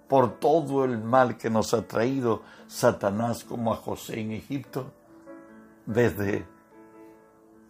por 0.08 0.40
todo 0.40 0.86
el 0.86 1.00
mal 1.00 1.38
que 1.38 1.50
nos 1.50 1.74
ha 1.74 1.86
traído 1.86 2.44
Satanás 2.68 3.44
como 3.44 3.74
a 3.74 3.76
José 3.76 4.22
en 4.22 4.32
Egipto 4.32 4.94
desde 5.86 6.46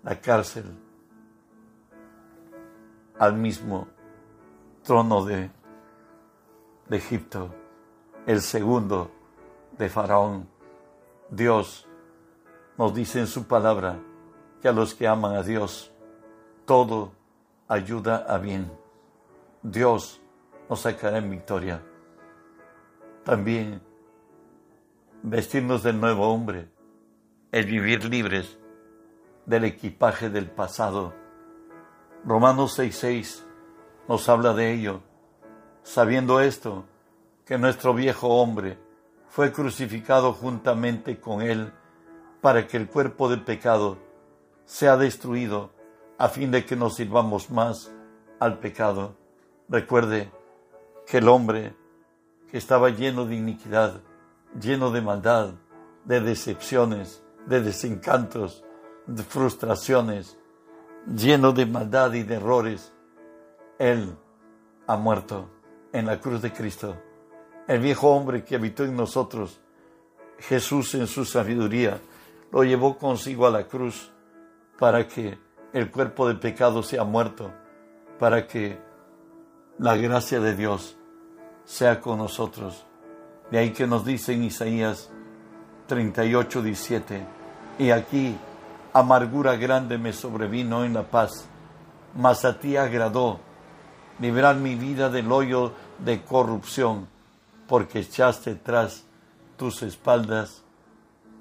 la 0.07 0.21
cárcel 0.21 0.63
al 3.19 3.33
mismo 3.33 3.89
trono 4.81 5.25
de, 5.25 5.51
Egipto, 6.89 7.53
el 8.25 8.39
segundo 8.39 9.11
de 9.77 9.89
Faraón. 9.89 10.47
Dios 11.29 11.85
nos 12.77 12.95
dice 12.95 13.19
en 13.19 13.27
su 13.27 13.47
palabra 13.47 13.99
que 14.61 14.69
a 14.69 14.71
los 14.71 14.95
que 14.95 15.09
aman 15.09 15.35
a 15.35 15.43
Dios, 15.43 15.91
todo 16.65 17.11
ayuda 17.67 18.25
a 18.29 18.37
bien. 18.37 18.71
Dios 19.61 20.21
nos 20.69 20.79
sacará 20.79 21.17
en 21.17 21.29
victoria. 21.29 21.83
También 23.25 23.81
vestirnos 25.21 25.83
del 25.83 25.99
nuevo 25.99 26.29
hombre 26.29 26.69
el 27.51 27.65
vivir 27.65 28.05
libres 28.05 28.57
del 29.47 29.63
equipaje 29.63 30.29
del 30.29 30.51
pasado. 30.51 31.13
Romanos 32.23 32.77
6:6 32.77 33.43
nos 34.07 34.29
habla 34.29 34.53
de 34.53 34.73
ello, 34.73 35.01
sabiendo 35.83 36.41
esto, 36.41 36.85
que 37.45 37.57
nuestro 37.57 37.93
viejo 37.93 38.27
hombre 38.27 38.77
fue 39.29 39.53
crucificado 39.53 40.33
juntamente 40.33 41.19
con 41.19 41.41
él 41.41 41.71
para 42.41 42.67
que 42.67 42.75
el 42.75 42.87
cuerpo 42.87 43.29
del 43.29 43.41
pecado 43.43 43.97
sea 44.65 44.97
destruido 44.97 45.71
a 46.17 46.27
fin 46.27 46.51
de 46.51 46.65
que 46.65 46.75
nos 46.75 46.95
sirvamos 46.95 47.49
más 47.49 47.91
al 48.39 48.59
pecado. 48.59 49.15
Recuerde 49.69 50.29
que 51.05 51.19
el 51.19 51.29
hombre 51.29 51.73
que 52.51 52.57
estaba 52.57 52.89
lleno 52.89 53.25
de 53.25 53.35
iniquidad, 53.35 54.01
lleno 54.59 54.91
de 54.91 55.01
maldad, 55.01 55.53
de 56.03 56.19
decepciones, 56.19 57.23
de 57.45 57.61
desencantos, 57.61 58.65
frustraciones, 59.27 60.37
lleno 61.07 61.51
de 61.51 61.65
maldad 61.65 62.13
y 62.13 62.23
de 62.23 62.35
errores, 62.35 62.93
Él 63.79 64.15
ha 64.85 64.97
muerto 64.97 65.49
en 65.93 66.05
la 66.05 66.19
cruz 66.19 66.41
de 66.41 66.51
Cristo. 66.51 66.97
El 67.67 67.79
viejo 67.79 68.09
hombre 68.09 68.43
que 68.43 68.55
habitó 68.55 68.83
en 68.83 68.95
nosotros, 68.95 69.59
Jesús 70.39 70.93
en 70.95 71.07
su 71.07 71.25
sabiduría, 71.25 71.99
lo 72.51 72.63
llevó 72.63 72.97
consigo 72.97 73.45
a 73.45 73.51
la 73.51 73.67
cruz 73.67 74.11
para 74.79 75.07
que 75.07 75.37
el 75.73 75.91
cuerpo 75.91 76.27
de 76.27 76.35
pecado 76.35 76.81
sea 76.83 77.03
muerto, 77.03 77.51
para 78.19 78.47
que 78.47 78.79
la 79.79 79.95
gracia 79.97 80.39
de 80.39 80.55
Dios 80.55 80.97
sea 81.65 81.99
con 81.99 82.17
nosotros. 82.19 82.85
De 83.51 83.59
ahí 83.59 83.71
que 83.71 83.87
nos 83.87 84.05
dice 84.05 84.33
en 84.33 84.43
Isaías 84.43 85.09
38, 85.87 86.61
17, 86.61 87.25
y 87.79 87.91
aquí 87.91 88.37
amargura 88.99 89.55
grande 89.55 89.97
me 89.97 90.11
sobrevino 90.11 90.83
en 90.83 90.93
la 90.93 91.03
paz, 91.03 91.45
mas 92.15 92.45
a 92.45 92.59
ti 92.59 92.77
agradó 92.77 93.39
librar 94.19 94.55
mi 94.55 94.75
vida 94.75 95.09
del 95.09 95.31
hoyo 95.31 95.73
de 95.99 96.23
corrupción, 96.23 97.07
porque 97.67 97.99
echaste 97.99 98.55
tras 98.55 99.05
tus 99.55 99.83
espaldas 99.83 100.63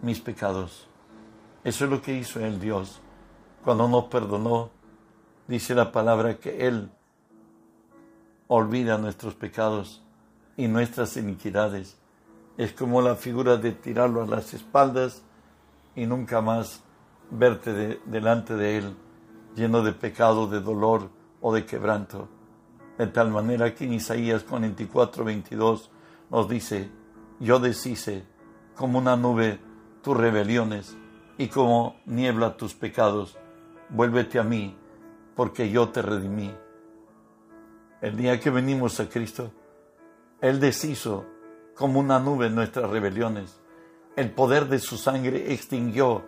mis 0.03 0.21
pecados. 0.21 0.87
Eso 1.65 1.85
es 1.85 1.91
lo 1.91 2.03
que 2.03 2.15
hizo 2.15 2.41
el 2.41 2.61
Dios 2.61 3.01
cuando 3.65 3.89
nos 3.89 4.05
perdonó. 4.05 4.71
Dice 5.49 5.75
la 5.75 5.93
palabra 5.93 6.37
que 6.37 6.67
Él 6.67 6.91
olvida 8.49 8.99
nuestros 8.99 9.35
pecados 9.35 10.03
y 10.57 10.69
nuestras 10.69 11.17
iniquidades. 11.17 11.97
Es 12.59 12.73
como 12.73 13.01
la 13.01 13.17
figura 13.17 13.57
de 13.57 13.73
tirarlo 13.73 14.23
a 14.23 14.27
las 14.27 14.53
espaldas 14.55 15.23
y 15.95 16.07
nunca 16.07 16.41
más 16.41 16.83
verte 17.31 18.01
delante 18.07 18.55
de 18.55 18.79
Él 18.79 18.97
lleno 19.57 19.83
de 19.83 19.93
pecado, 19.93 20.47
de 20.47 20.61
dolor 20.61 21.09
o 21.41 21.53
de 21.53 21.65
quebranto. 21.65 22.29
De 22.99 23.07
tal 23.09 23.31
manera 23.31 23.75
que 23.75 23.85
en 23.85 23.95
Isaías 23.95 24.45
44, 24.45 25.25
22 25.25 25.91
nos 26.31 26.49
dice, 26.49 26.91
yo 27.41 27.59
deshice 27.59 28.25
como 28.75 28.99
una 28.99 29.17
nube 29.17 29.59
tus 30.03 30.17
rebeliones 30.17 30.97
y 31.39 31.49
como 31.49 31.97
niebla 32.07 32.57
tus 32.57 32.75
pecados. 32.75 33.37
Vuélvete 33.89 34.39
a 34.39 34.43
mí, 34.43 34.77
porque 35.35 35.71
yo 35.71 35.89
te 35.89 36.03
redimí. 36.03 36.55
El 38.03 38.17
día 38.17 38.39
que 38.39 38.51
venimos 38.51 39.01
a 39.01 39.09
Cristo, 39.09 39.53
Él 40.41 40.61
deshizo 40.61 41.25
como 41.75 42.01
una 42.01 42.19
nube 42.19 42.51
nuestras 42.51 42.91
rebeliones. 42.91 43.61
El 44.17 44.31
poder 44.31 44.69
de 44.69 44.79
su 44.79 44.97
sangre 44.97 45.53
extinguió 45.53 46.25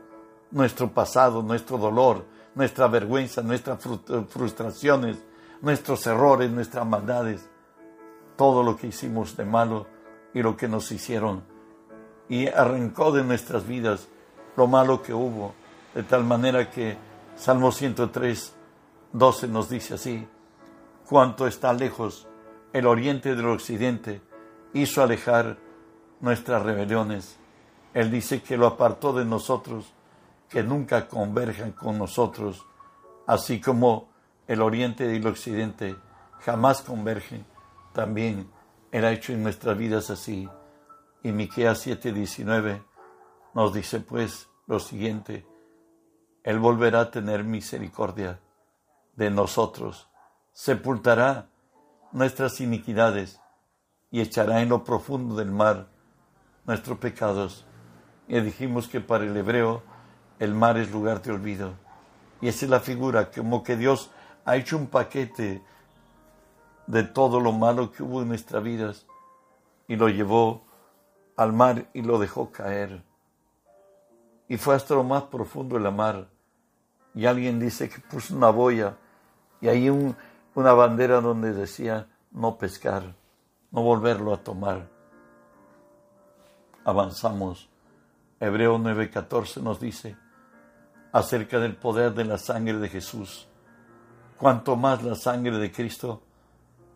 nuestro 0.50 0.90
pasado, 0.90 1.42
nuestro 1.42 1.78
dolor, 1.78 2.24
nuestra 2.54 2.88
vergüenza, 2.88 3.42
nuestras 3.42 3.78
frustraciones, 4.28 5.18
nuestros 5.60 6.06
errores, 6.06 6.50
nuestras 6.50 6.86
maldades, 6.86 7.48
todo 8.36 8.62
lo 8.62 8.76
que 8.76 8.88
hicimos 8.88 9.36
de 9.36 9.44
malo 9.44 9.86
y 10.32 10.42
lo 10.42 10.56
que 10.56 10.68
nos 10.68 10.90
hicieron 10.92 11.58
y 12.28 12.46
arrancó 12.46 13.10
de 13.12 13.24
nuestras 13.24 13.66
vidas 13.66 14.08
lo 14.56 14.66
malo 14.66 15.02
que 15.02 15.14
hubo, 15.14 15.54
de 15.94 16.02
tal 16.02 16.24
manera 16.24 16.70
que 16.70 16.96
Salmo 17.36 17.72
103, 17.72 18.54
12 19.12 19.48
nos 19.48 19.70
dice 19.70 19.94
así, 19.94 20.26
cuánto 21.08 21.46
está 21.46 21.72
lejos 21.72 22.26
el 22.72 22.86
oriente 22.86 23.34
del 23.34 23.46
occidente, 23.46 24.20
hizo 24.74 25.02
alejar 25.02 25.56
nuestras 26.20 26.62
rebeliones. 26.62 27.36
Él 27.94 28.10
dice 28.10 28.42
que 28.42 28.56
lo 28.56 28.66
apartó 28.66 29.12
de 29.12 29.24
nosotros, 29.24 29.86
que 30.48 30.62
nunca 30.62 31.08
converjan 31.08 31.72
con 31.72 31.98
nosotros, 31.98 32.66
así 33.26 33.60
como 33.60 34.10
el 34.46 34.62
oriente 34.62 35.12
y 35.12 35.16
el 35.16 35.26
occidente 35.26 35.96
jamás 36.40 36.82
convergen, 36.82 37.44
también 37.92 38.50
ha 38.92 39.10
hecho 39.10 39.32
en 39.32 39.42
nuestras 39.42 39.76
vidas 39.76 40.10
así. 40.10 40.48
Y 41.22 41.32
Miqueas 41.32 41.86
7:19 41.86 42.82
nos 43.54 43.74
dice 43.74 44.00
pues 44.00 44.48
lo 44.66 44.80
siguiente: 44.80 45.46
Él 46.42 46.58
volverá 46.58 47.00
a 47.00 47.10
tener 47.10 47.44
misericordia 47.44 48.40
de 49.16 49.30
nosotros, 49.30 50.08
sepultará 50.52 51.48
nuestras 52.12 52.60
iniquidades 52.60 53.40
y 54.10 54.20
echará 54.20 54.62
en 54.62 54.70
lo 54.70 54.84
profundo 54.84 55.36
del 55.36 55.50
mar 55.50 55.88
nuestros 56.64 56.98
pecados. 56.98 57.66
Y 58.28 58.40
dijimos 58.40 58.88
que 58.88 59.00
para 59.00 59.24
el 59.24 59.36
hebreo 59.36 59.82
el 60.38 60.54
mar 60.54 60.78
es 60.78 60.90
lugar 60.90 61.22
de 61.22 61.32
olvido. 61.32 61.72
Y 62.40 62.48
esa 62.48 62.66
es 62.66 62.70
la 62.70 62.80
figura, 62.80 63.30
como 63.30 63.62
que 63.62 63.76
Dios 63.76 64.10
ha 64.44 64.56
hecho 64.56 64.76
un 64.76 64.86
paquete 64.86 65.62
de 66.86 67.02
todo 67.02 67.40
lo 67.40 67.52
malo 67.52 67.90
que 67.90 68.02
hubo 68.02 68.22
en 68.22 68.28
nuestras 68.28 68.62
vidas 68.62 69.06
y 69.88 69.96
lo 69.96 70.08
llevó 70.08 70.62
al 71.36 71.52
mar 71.52 71.86
y 71.92 72.02
lo 72.02 72.18
dejó 72.18 72.50
caer. 72.50 73.02
Y 74.48 74.56
fue 74.56 74.74
hasta 74.74 74.94
lo 74.94 75.04
más 75.04 75.24
profundo 75.24 75.76
de 75.76 75.82
la 75.82 75.90
mar. 75.90 76.28
Y 77.14 77.26
alguien 77.26 77.58
dice 77.58 77.88
que 77.88 78.00
puso 78.00 78.34
una 78.34 78.50
boya 78.50 78.96
y 79.60 79.68
ahí 79.68 79.90
una 79.90 80.72
bandera 80.72 81.20
donde 81.20 81.52
decía 81.52 82.06
no 82.30 82.56
pescar, 82.56 83.14
no 83.70 83.82
volverlo 83.82 84.32
a 84.32 84.38
tomar. 84.38 84.88
Avanzamos. 86.84 87.68
Hebreo 88.40 88.78
9:14 88.78 89.60
nos 89.62 89.80
dice 89.80 90.16
acerca 91.18 91.58
del 91.58 91.76
poder 91.76 92.14
de 92.14 92.24
la 92.24 92.38
sangre 92.38 92.78
de 92.78 92.88
Jesús. 92.88 93.48
Cuanto 94.36 94.76
más 94.76 95.02
la 95.02 95.14
sangre 95.14 95.58
de 95.58 95.72
Cristo, 95.72 96.22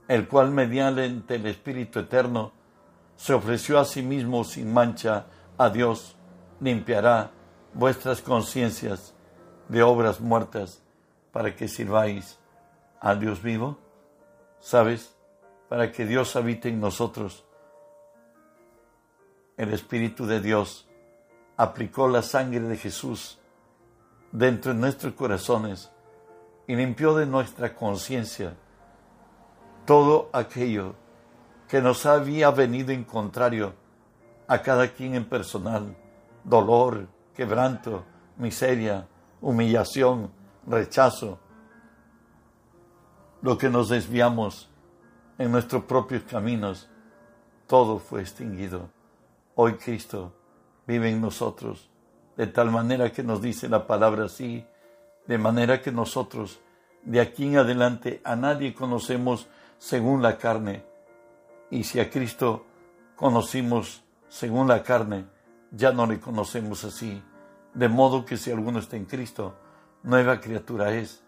el 0.09 0.29
cual 0.29 0.51
mediante 0.51 1.35
el 1.35 1.47
Espíritu 1.47 2.01
Eterno 2.01 2.53
se 3.17 3.35
ofreció 3.35 3.79
a 3.79 3.85
sí 3.85 4.03
mismo 4.03 4.45
sin 4.45 4.73
mancha 4.73 5.27
a 5.59 5.71
Dios, 5.71 6.17
limpiará 6.61 7.31
vuestras 7.75 8.21
conciencias 8.21 9.15
de 9.69 9.83
obras 9.83 10.21
muertas 10.21 10.83
para 11.33 11.55
que 11.57 11.69
sirváis 11.69 12.39
a 13.01 13.15
Dios 13.15 13.43
vivo. 13.43 13.79
¿Sabes? 14.61 15.17
Para 15.69 15.91
que 15.91 16.07
Dios 16.07 16.37
habite 16.37 16.69
en 16.69 16.81
nosotros. 16.81 17.45
El 19.57 19.73
Espíritu 19.73 20.27
de 20.27 20.41
Dios 20.41 20.89
aplicó 21.57 22.09
la 22.09 22.23
sangre 22.23 22.61
de 22.61 22.77
Jesús 22.77 23.39
dentro 24.33 24.73
de 24.73 24.81
nuestros 24.81 25.13
corazones 25.13 25.91
y 26.67 26.75
limpió 26.75 27.15
de 27.15 27.27
nuestra 27.27 27.75
conciencia 27.75 28.55
todo 29.85 30.31
aquello 30.33 30.95
que 31.69 31.81
nos 31.81 32.07
había 32.07 32.51
venido 32.51 32.93
en 32.93 33.05
contrario 33.05 33.75
a 34.47 34.61
cada 34.63 34.89
quien 34.89 35.15
en 35.15 35.25
personal, 35.25 35.97
dolor, 36.45 37.07
quebranto, 37.35 38.05
miseria, 38.37 39.07
humillación, 39.41 40.31
rechazo, 40.67 41.39
lo 43.41 43.59
que 43.59 43.69
nos 43.69 43.89
desviamos 43.89 44.71
en 45.39 45.51
nuestros 45.51 45.85
propios 45.85 46.23
caminos, 46.23 46.89
todo 47.67 47.99
fue 47.99 48.21
extinguido. 48.21 48.91
Hoy 49.55 49.75
Cristo 49.75 50.33
vive 50.87 51.11
en 51.11 51.21
nosotros, 51.21 51.91
de 52.37 52.47
tal 52.47 52.71
manera 52.71 53.13
que 53.13 53.23
nos 53.23 53.43
dice 53.43 53.69
la 53.69 53.87
palabra 53.87 54.25
así, 54.25 54.65
de 55.27 55.39
manera 55.39 55.81
que 55.81 55.93
nosotros 55.93 56.61
de 57.05 57.21
aquí 57.21 57.47
en 57.47 57.59
adelante 57.59 58.21
a 58.25 58.37
nadie 58.37 58.75
conocemos 58.75 59.49
según 59.79 60.23
la 60.23 60.39
carne, 60.39 60.85
y 61.71 61.85
si 61.85 61.99
a 62.01 62.11
Cristo 62.11 62.67
conocimos 63.17 64.05
según 64.29 64.69
la 64.69 64.83
carne, 64.83 65.27
ya 65.71 65.93
no 65.93 66.07
le 66.07 66.21
conocemos 66.21 66.85
así. 66.85 67.23
De 67.75 67.89
modo 67.89 68.25
que 68.27 68.37
si 68.37 68.51
alguno 68.51 68.79
está 68.79 68.97
en 68.97 69.07
Cristo, 69.07 69.55
nueva 70.03 70.41
criatura 70.41 70.93
es. 70.93 71.25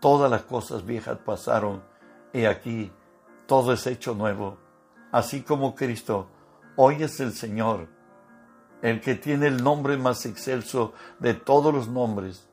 Todas 0.00 0.30
las 0.30 0.42
cosas 0.42 0.84
viejas 0.84 1.18
pasaron 1.24 1.82
y 2.32 2.44
aquí 2.44 2.92
todo 3.46 3.72
es 3.72 3.86
hecho 3.86 4.14
nuevo. 4.14 4.58
Así 5.12 5.42
como 5.42 5.74
Cristo 5.74 6.28
hoy 6.76 7.02
es 7.02 7.18
el 7.20 7.32
Señor, 7.32 7.88
el 8.82 9.00
que 9.00 9.14
tiene 9.14 9.46
el 9.46 9.62
nombre 9.62 9.96
más 9.96 10.26
excelso 10.26 10.92
de 11.18 11.34
todos 11.34 11.72
los 11.72 11.88
nombres. 11.88 12.48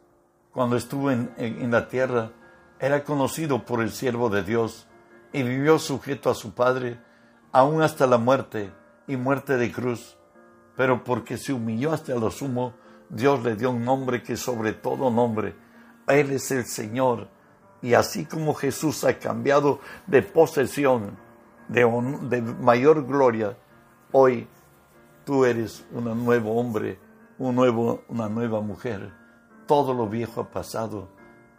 Cuando 0.52 0.78
estuvo 0.78 1.12
en, 1.12 1.32
en 1.38 1.72
la 1.72 1.88
tierra, 1.88 2.32
era 2.80 3.04
conocido 3.04 3.66
por 3.66 3.82
el 3.82 3.92
siervo 3.92 4.30
de 4.30 4.44
Dios 4.44 4.88
y 5.32 5.44
vivió 5.44 5.80
sujeto 5.80 6.30
a 6.30 6.36
su 6.36 6.54
Padre 6.54 7.00
aún 7.54 7.82
hasta 7.82 8.08
la 8.08 8.18
muerte 8.18 8.72
y 9.08 9.16
muerte 9.16 9.58
de 9.58 9.72
cruz, 9.72 10.18
pero 10.76 11.04
porque 11.04 11.38
se 11.38 11.54
humilló 11.54 11.94
hasta 11.94 12.16
lo 12.16 12.32
sumo, 12.32 12.74
Dios 13.10 13.44
le 13.44 13.56
dio 13.56 13.72
un 13.72 13.86
nombre 13.86 14.24
que 14.24 14.36
sobre 14.36 14.74
todo 14.74 15.12
nombre. 15.12 15.56
Él 16.08 16.32
es 16.32 16.52
el 16.52 16.66
Señor. 16.66 17.30
Y 17.82 17.94
así 17.94 18.26
como 18.26 18.54
Jesús 18.54 19.04
ha 19.04 19.20
cambiado 19.20 19.80
de 20.08 20.22
posesión, 20.24 21.18
de, 21.68 21.84
de 22.30 22.42
mayor 22.42 23.06
gloria, 23.06 23.58
hoy 24.12 24.48
tú 25.26 25.46
eres 25.46 25.86
un 25.92 26.06
nuevo 26.26 26.56
hombre, 26.60 27.00
un 27.38 27.56
nuevo, 27.56 28.04
una 28.08 28.30
nueva 28.30 28.62
mujer. 28.62 29.14
Todo 29.68 29.94
lo 29.94 30.08
viejo 30.08 30.42
ha 30.42 30.52
pasado 30.52 31.10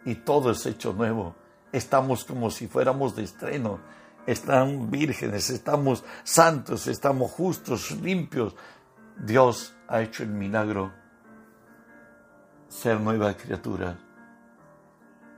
y 0.05 0.15
todo 0.15 0.51
es 0.51 0.65
hecho 0.65 0.93
nuevo. 0.93 1.35
Estamos 1.71 2.23
como 2.23 2.49
si 2.49 2.67
fuéramos 2.67 3.15
de 3.15 3.23
estreno 3.23 3.79
están 4.25 4.89
vírgenes, 4.89 5.49
estamos 5.49 6.03
santos, 6.23 6.87
estamos 6.87 7.31
justos, 7.31 7.91
limpios. 7.91 8.55
Dios 9.17 9.75
ha 9.87 10.01
hecho 10.01 10.23
el 10.23 10.29
milagro 10.29 10.91
ser 12.67 12.99
nueva 12.99 13.35
criatura. 13.35 13.99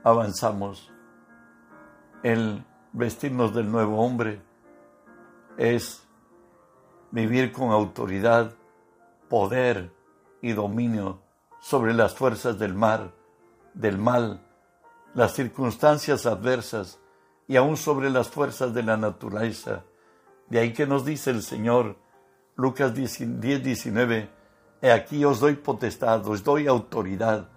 avanzamos. 0.02 0.90
El 2.22 2.64
vestirnos 2.92 3.54
del 3.54 3.70
nuevo 3.70 4.00
hombre 4.00 4.40
es 5.56 6.07
vivir 7.10 7.52
con 7.52 7.70
autoridad, 7.70 8.54
poder 9.28 9.92
y 10.40 10.52
dominio 10.52 11.20
sobre 11.60 11.94
las 11.94 12.14
fuerzas 12.14 12.58
del 12.58 12.74
mar, 12.74 13.12
del 13.74 13.98
mal, 13.98 14.40
las 15.14 15.34
circunstancias 15.34 16.26
adversas 16.26 17.00
y 17.46 17.56
aún 17.56 17.76
sobre 17.76 18.10
las 18.10 18.28
fuerzas 18.28 18.74
de 18.74 18.82
la 18.82 18.96
naturaleza. 18.96 19.84
De 20.48 20.60
ahí 20.60 20.72
que 20.72 20.86
nos 20.86 21.04
dice 21.04 21.30
el 21.30 21.42
Señor, 21.42 21.96
Lucas 22.56 22.94
10, 22.94 23.40
19, 23.40 24.30
He 24.80 24.92
aquí 24.92 25.24
os 25.24 25.40
doy 25.40 25.54
potestad, 25.54 26.26
os 26.28 26.44
doy 26.44 26.68
autoridad 26.68 27.48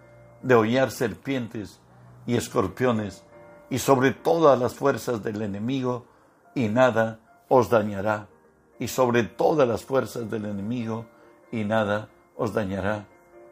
de 0.41 0.55
hollar 0.55 0.89
serpientes 0.89 1.79
y 2.25 2.35
escorpiones 2.35 3.23
y 3.69 3.77
sobre 3.77 4.11
todas 4.11 4.59
las 4.59 4.73
fuerzas 4.73 5.23
del 5.23 5.41
enemigo 5.41 6.07
y 6.55 6.67
nada 6.67 7.19
os 7.47 7.69
dañará. 7.69 8.27
Y 8.81 8.87
sobre 8.87 9.21
todas 9.21 9.67
las 9.67 9.85
fuerzas 9.85 10.27
del 10.31 10.45
enemigo 10.45 11.05
y 11.51 11.63
nada 11.63 12.09
os 12.35 12.51
dañará. 12.51 13.05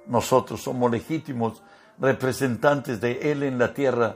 Nosotros 0.07 0.63
somos 0.63 0.89
legítimos 0.89 1.61
representantes 1.99 2.99
de 2.99 3.31
Él 3.31 3.43
en 3.43 3.59
la 3.59 3.71
tierra. 3.71 4.15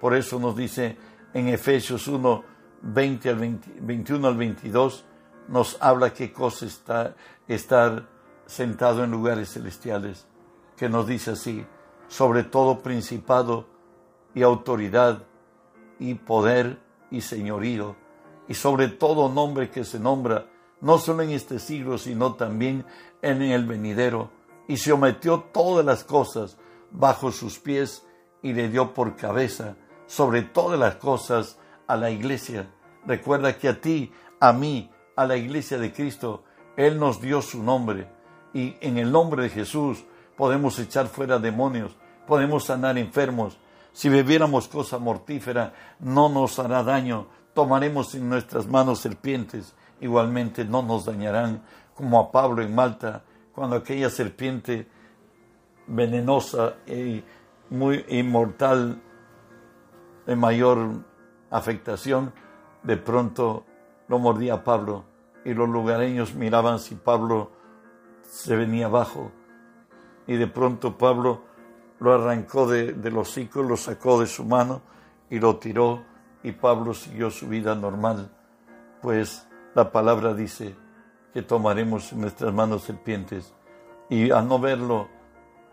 Por 0.00 0.16
eso 0.16 0.38
nos 0.38 0.56
dice 0.56 0.96
en 1.34 1.48
Efesios 1.48 2.08
1, 2.08 2.42
20 2.80 3.28
al 3.28 3.58
21 3.82 4.26
al 4.26 4.36
22, 4.38 5.04
nos 5.48 5.76
habla 5.78 6.14
qué 6.14 6.32
cosa 6.32 6.64
está 6.64 7.14
estar 7.46 8.08
sentado 8.46 9.04
en 9.04 9.10
lugares 9.10 9.52
celestiales, 9.52 10.26
que 10.74 10.88
nos 10.88 11.06
dice 11.06 11.32
así, 11.32 11.66
sobre 12.08 12.44
todo 12.44 12.80
principado 12.80 13.66
y 14.34 14.40
autoridad 14.40 15.24
y 15.98 16.14
poder 16.14 16.78
y 17.10 17.20
señorío, 17.20 17.94
y 18.50 18.54
sobre 18.54 18.88
todo 18.88 19.28
nombre 19.28 19.70
que 19.70 19.84
se 19.84 20.00
nombra, 20.00 20.46
no 20.80 20.98
solo 20.98 21.22
en 21.22 21.30
este 21.30 21.60
siglo, 21.60 21.98
sino 21.98 22.34
también 22.34 22.84
en 23.22 23.42
el 23.42 23.64
venidero, 23.64 24.32
y 24.66 24.76
sometió 24.76 25.44
todas 25.52 25.86
las 25.86 26.02
cosas 26.02 26.58
bajo 26.90 27.30
sus 27.30 27.60
pies 27.60 28.04
y 28.42 28.52
le 28.52 28.68
dio 28.68 28.92
por 28.92 29.14
cabeza 29.14 29.76
sobre 30.08 30.42
todas 30.42 30.80
las 30.80 30.96
cosas 30.96 31.58
a 31.86 31.96
la 31.96 32.10
iglesia. 32.10 32.68
Recuerda 33.06 33.56
que 33.56 33.68
a 33.68 33.80
ti, 33.80 34.12
a 34.40 34.52
mí, 34.52 34.90
a 35.14 35.26
la 35.26 35.36
iglesia 35.36 35.78
de 35.78 35.92
Cristo, 35.92 36.42
Él 36.76 36.98
nos 36.98 37.20
dio 37.20 37.42
su 37.42 37.62
nombre 37.62 38.08
y 38.52 38.74
en 38.80 38.98
el 38.98 39.12
nombre 39.12 39.44
de 39.44 39.50
Jesús 39.50 40.02
podemos 40.36 40.76
echar 40.80 41.06
fuera 41.06 41.38
demonios, 41.38 41.96
podemos 42.26 42.64
sanar 42.64 42.98
enfermos. 42.98 43.58
Si 43.92 44.08
bebiéramos 44.08 44.66
cosa 44.66 44.98
mortífera, 44.98 45.72
no 46.00 46.28
nos 46.28 46.58
hará 46.58 46.82
daño. 46.82 47.28
Tomaremos 47.54 48.14
en 48.14 48.28
nuestras 48.28 48.66
manos 48.66 49.00
serpientes, 49.00 49.74
igualmente 50.00 50.64
no 50.64 50.82
nos 50.82 51.06
dañarán, 51.06 51.62
como 51.94 52.18
a 52.18 52.30
Pablo 52.30 52.62
en 52.62 52.74
Malta, 52.74 53.22
cuando 53.52 53.76
aquella 53.76 54.08
serpiente 54.08 54.88
venenosa 55.86 56.74
y 56.86 57.22
muy 57.68 58.04
inmortal 58.08 59.00
de 60.26 60.36
mayor 60.36 61.04
afectación, 61.50 62.32
de 62.82 62.96
pronto 62.96 63.64
lo 64.08 64.18
mordía 64.18 64.54
a 64.54 64.64
Pablo 64.64 65.04
y 65.44 65.54
los 65.54 65.68
lugareños 65.68 66.34
miraban 66.34 66.78
si 66.78 66.94
Pablo 66.94 67.50
se 68.22 68.56
venía 68.56 68.86
abajo. 68.86 69.32
Y 70.26 70.36
de 70.36 70.46
pronto 70.46 70.96
Pablo 70.96 71.42
lo 71.98 72.14
arrancó 72.14 72.66
de, 72.66 72.92
los 73.10 73.28
hocico, 73.28 73.62
lo 73.62 73.76
sacó 73.76 74.20
de 74.20 74.26
su 74.26 74.44
mano 74.44 74.82
y 75.28 75.38
lo 75.38 75.56
tiró 75.56 76.04
y 76.42 76.52
Pablo 76.52 76.94
siguió 76.94 77.30
su 77.30 77.48
vida 77.48 77.74
normal, 77.74 78.30
pues 79.02 79.46
la 79.74 79.92
palabra 79.92 80.34
dice 80.34 80.74
que 81.32 81.42
tomaremos 81.42 82.12
en 82.12 82.22
nuestras 82.22 82.52
manos 82.52 82.82
serpientes 82.82 83.54
y 84.08 84.30
al 84.30 84.48
no 84.48 84.58
verlo 84.58 85.08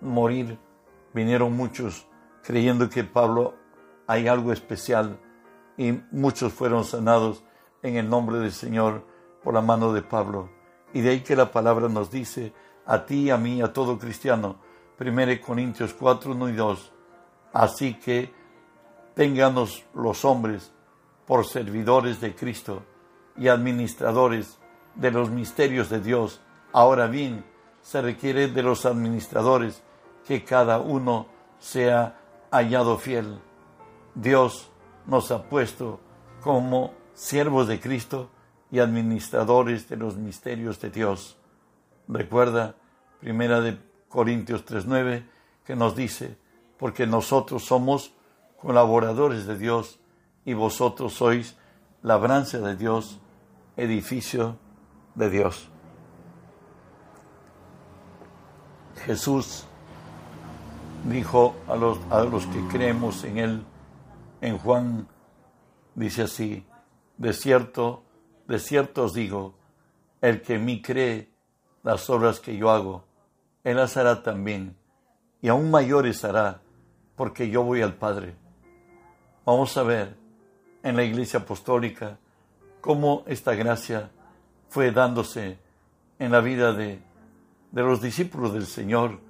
morir 0.01 0.59
vinieron 1.13 1.55
muchos 1.55 2.07
creyendo 2.43 2.89
que 2.89 3.03
Pablo 3.03 3.55
hay 4.07 4.27
algo 4.27 4.53
especial 4.53 5.19
y 5.77 5.91
muchos 6.11 6.53
fueron 6.53 6.85
sanados 6.85 7.43
en 7.81 7.97
el 7.97 8.09
nombre 8.09 8.39
del 8.39 8.51
Señor 8.51 9.05
por 9.43 9.53
la 9.53 9.61
mano 9.61 9.93
de 9.93 10.01
Pablo. 10.01 10.49
Y 10.93 11.01
de 11.01 11.09
ahí 11.09 11.21
que 11.21 11.35
la 11.35 11.51
palabra 11.51 11.89
nos 11.89 12.09
dice 12.09 12.53
a 12.85 13.05
ti, 13.05 13.29
a 13.29 13.37
mí, 13.37 13.61
a 13.61 13.73
todo 13.73 13.99
cristiano, 13.99 14.57
1 14.99 15.41
Corintios 15.45 15.93
4, 15.93 16.31
1 16.31 16.49
y 16.49 16.53
2. 16.53 16.93
Así 17.53 17.93
que 17.95 18.33
ténganos 19.17 19.83
los 19.95 20.23
hombres 20.25 20.71
por 21.25 21.47
servidores 21.47 22.21
de 22.21 22.35
Cristo 22.35 22.83
y 23.35 23.47
administradores 23.47 24.59
de 24.93 25.09
los 25.09 25.31
misterios 25.31 25.89
de 25.89 25.99
Dios. 25.99 26.39
Ahora 26.71 27.07
bien, 27.07 27.43
se 27.81 27.99
requiere 27.99 28.47
de 28.47 28.61
los 28.61 28.85
administradores 28.85 29.81
que 30.27 30.43
cada 30.43 30.79
uno 30.79 31.25
sea 31.57 32.19
hallado 32.51 32.99
fiel. 32.99 33.39
Dios 34.13 34.69
nos 35.07 35.31
ha 35.31 35.49
puesto 35.49 35.99
como 36.43 36.93
siervos 37.15 37.67
de 37.67 37.79
Cristo 37.79 38.29
y 38.69 38.77
administradores 38.77 39.89
de 39.89 39.97
los 39.97 40.15
misterios 40.15 40.79
de 40.79 40.91
Dios. 40.91 41.37
Recuerda, 42.07 42.75
primera 43.19 43.61
de 43.61 43.79
Corintios 44.09 44.63
3.9, 44.63 45.25
que 45.65 45.75
nos 45.75 45.95
dice, 45.95 46.37
porque 46.77 47.07
nosotros 47.07 47.65
somos 47.65 48.13
colaboradores 48.57 49.45
de 49.45 49.57
Dios 49.57 49.99
y 50.45 50.53
vosotros 50.53 51.13
sois 51.13 51.55
labranza 52.01 52.59
de 52.59 52.75
Dios, 52.75 53.19
edificio 53.75 54.57
de 55.15 55.29
Dios. 55.29 55.69
Jesús 59.05 59.65
dijo 61.05 61.55
a 61.67 61.75
los, 61.75 61.99
a 62.09 62.23
los 62.23 62.45
que 62.47 62.67
creemos 62.67 63.23
en 63.23 63.37
Él, 63.37 63.63
en 64.41 64.57
Juan, 64.57 65.07
dice 65.95 66.23
así, 66.23 66.65
de 67.17 67.33
cierto, 67.33 68.03
de 68.47 68.59
cierto 68.59 69.05
os 69.05 69.13
digo, 69.13 69.55
el 70.21 70.41
que 70.41 70.55
en 70.55 70.65
mí 70.65 70.81
cree 70.81 71.31
las 71.83 72.09
obras 72.09 72.39
que 72.39 72.57
yo 72.57 72.71
hago, 72.71 73.05
él 73.63 73.77
las 73.77 73.97
hará 73.97 74.23
también, 74.23 74.77
y 75.41 75.49
aún 75.49 75.71
mayores 75.71 76.23
hará, 76.23 76.61
porque 77.15 77.49
yo 77.49 77.63
voy 77.63 77.81
al 77.81 77.95
Padre. 77.95 78.35
Vamos 79.47 79.77
a 79.77 79.83
ver 79.83 80.13
en 80.83 80.97
la 80.97 81.05
iglesia 81.05 81.39
apostólica 81.39 82.19
cómo 82.81 83.23
esta 83.27 83.55
gracia 83.55 84.11
fue 84.67 84.91
dándose 84.91 85.57
en 86.19 86.33
la 86.33 86.41
vida 86.41 86.73
de, 86.73 86.99
de 87.71 87.81
los 87.81 88.01
discípulos 88.01 88.51
del 88.51 88.65
Señor, 88.65 89.21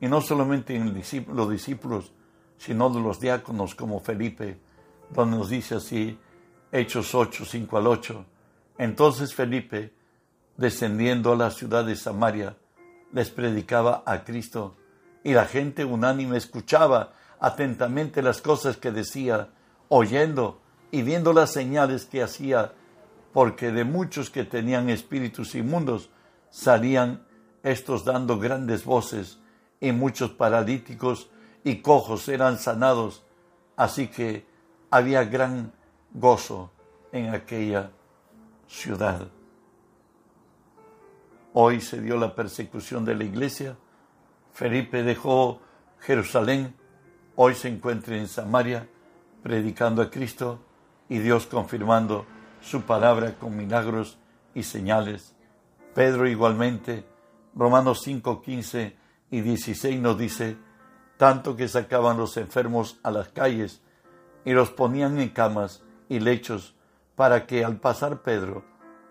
y 0.00 0.08
no 0.08 0.20
solamente 0.20 0.74
en 0.74 0.92
los 1.28 1.48
discípulos, 1.48 2.12
sino 2.58 2.90
de 2.90 3.00
los 3.00 3.20
diáconos 3.20 3.76
como 3.76 4.00
Felipe, 4.00 4.58
donde 5.10 5.36
nos 5.36 5.48
dice 5.48 5.76
así, 5.76 6.18
Hechos 6.72 7.14
8, 7.14 7.44
5 7.44 7.78
al 7.78 7.86
8. 7.86 8.24
Entonces 8.78 9.32
Felipe, 9.32 9.94
descendiendo 10.56 11.30
a 11.30 11.36
la 11.36 11.52
ciudad 11.52 11.84
de 11.84 11.94
Samaria, 11.94 12.56
les 13.12 13.30
predicaba 13.30 14.02
a 14.06 14.24
Cristo, 14.24 14.76
y 15.22 15.34
la 15.34 15.44
gente 15.44 15.84
unánime 15.84 16.36
escuchaba 16.36 17.12
atentamente 17.42 18.22
las 18.22 18.40
cosas 18.40 18.76
que 18.76 18.92
decía, 18.92 19.48
oyendo 19.88 20.60
y 20.92 21.02
viendo 21.02 21.32
las 21.32 21.52
señales 21.52 22.06
que 22.06 22.22
hacía, 22.22 22.72
porque 23.32 23.72
de 23.72 23.82
muchos 23.82 24.30
que 24.30 24.44
tenían 24.44 24.88
espíritus 24.88 25.56
inmundos 25.56 26.08
salían 26.50 27.26
estos 27.64 28.04
dando 28.04 28.38
grandes 28.38 28.84
voces, 28.84 29.40
y 29.80 29.90
muchos 29.90 30.30
paralíticos 30.30 31.30
y 31.64 31.82
cojos 31.82 32.28
eran 32.28 32.58
sanados, 32.58 33.24
así 33.76 34.06
que 34.06 34.46
había 34.88 35.24
gran 35.24 35.72
gozo 36.14 36.70
en 37.10 37.34
aquella 37.34 37.90
ciudad. 38.68 39.26
Hoy 41.54 41.80
se 41.80 42.00
dio 42.00 42.16
la 42.16 42.36
persecución 42.36 43.04
de 43.04 43.16
la 43.16 43.24
iglesia. 43.24 43.76
Felipe 44.52 45.02
dejó 45.02 45.60
Jerusalén. 45.98 46.76
Hoy 47.34 47.54
se 47.54 47.68
encuentra 47.68 48.16
en 48.16 48.28
Samaria 48.28 48.86
predicando 49.42 50.02
a 50.02 50.10
Cristo 50.10 50.60
y 51.08 51.18
Dios 51.18 51.46
confirmando 51.46 52.26
su 52.60 52.82
palabra 52.82 53.36
con 53.38 53.56
milagros 53.56 54.18
y 54.54 54.64
señales. 54.64 55.34
Pedro 55.94 56.28
igualmente, 56.28 57.06
Romanos 57.54 58.02
5, 58.02 58.42
15 58.42 58.96
y 59.30 59.40
16 59.40 59.98
nos 59.98 60.18
dice, 60.18 60.58
tanto 61.16 61.56
que 61.56 61.68
sacaban 61.68 62.18
los 62.18 62.36
enfermos 62.36 62.98
a 63.02 63.10
las 63.10 63.28
calles 63.28 63.80
y 64.44 64.52
los 64.52 64.70
ponían 64.70 65.18
en 65.18 65.30
camas 65.30 65.82
y 66.10 66.20
lechos 66.20 66.74
para 67.16 67.46
que 67.46 67.64
al 67.64 67.76
pasar 67.76 68.20
Pedro, 68.20 68.62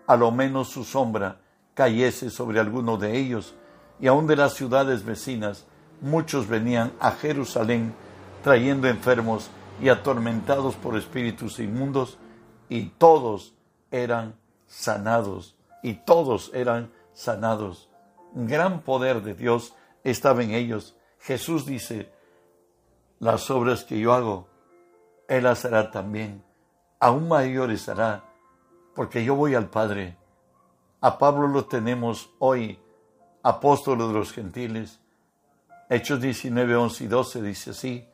a 0.06 0.16
lo 0.16 0.30
menos 0.30 0.68
su 0.68 0.84
sombra 0.84 1.40
cayese 1.74 2.30
sobre 2.30 2.60
alguno 2.60 2.98
de 2.98 3.18
ellos, 3.18 3.56
y 3.98 4.06
aun 4.06 4.28
de 4.28 4.36
las 4.36 4.54
ciudades 4.54 5.04
vecinas, 5.04 5.66
muchos 6.00 6.46
venían 6.46 6.92
a 7.00 7.12
Jerusalén 7.12 7.94
trayendo 8.42 8.88
enfermos 8.88 9.50
y 9.80 9.88
atormentados 9.88 10.74
por 10.74 10.96
espíritus 10.96 11.58
inmundos, 11.58 12.18
y 12.68 12.86
todos 12.86 13.54
eran 13.90 14.34
sanados, 14.66 15.56
y 15.82 15.94
todos 15.94 16.50
eran 16.54 16.90
sanados. 17.12 17.90
Gran 18.34 18.80
poder 18.80 19.22
de 19.22 19.34
Dios 19.34 19.74
estaba 20.04 20.42
en 20.42 20.52
ellos. 20.52 20.96
Jesús 21.20 21.66
dice, 21.66 22.10
las 23.18 23.50
obras 23.50 23.84
que 23.84 23.98
yo 24.00 24.12
hago, 24.12 24.48
Él 25.28 25.44
las 25.44 25.64
hará 25.64 25.90
también, 25.90 26.42
aún 26.98 27.28
mayores 27.28 27.88
hará, 27.88 28.24
porque 28.94 29.24
yo 29.24 29.34
voy 29.34 29.54
al 29.54 29.68
Padre. 29.68 30.16
A 31.00 31.18
Pablo 31.18 31.48
lo 31.48 31.66
tenemos 31.66 32.30
hoy, 32.38 32.78
apóstol 33.42 33.98
de 33.98 34.12
los 34.12 34.32
gentiles. 34.32 35.00
Hechos 35.88 36.20
19, 36.20 36.74
11 36.74 37.04
y 37.04 37.06
12 37.06 37.42
dice 37.42 37.70
así, 37.70 38.08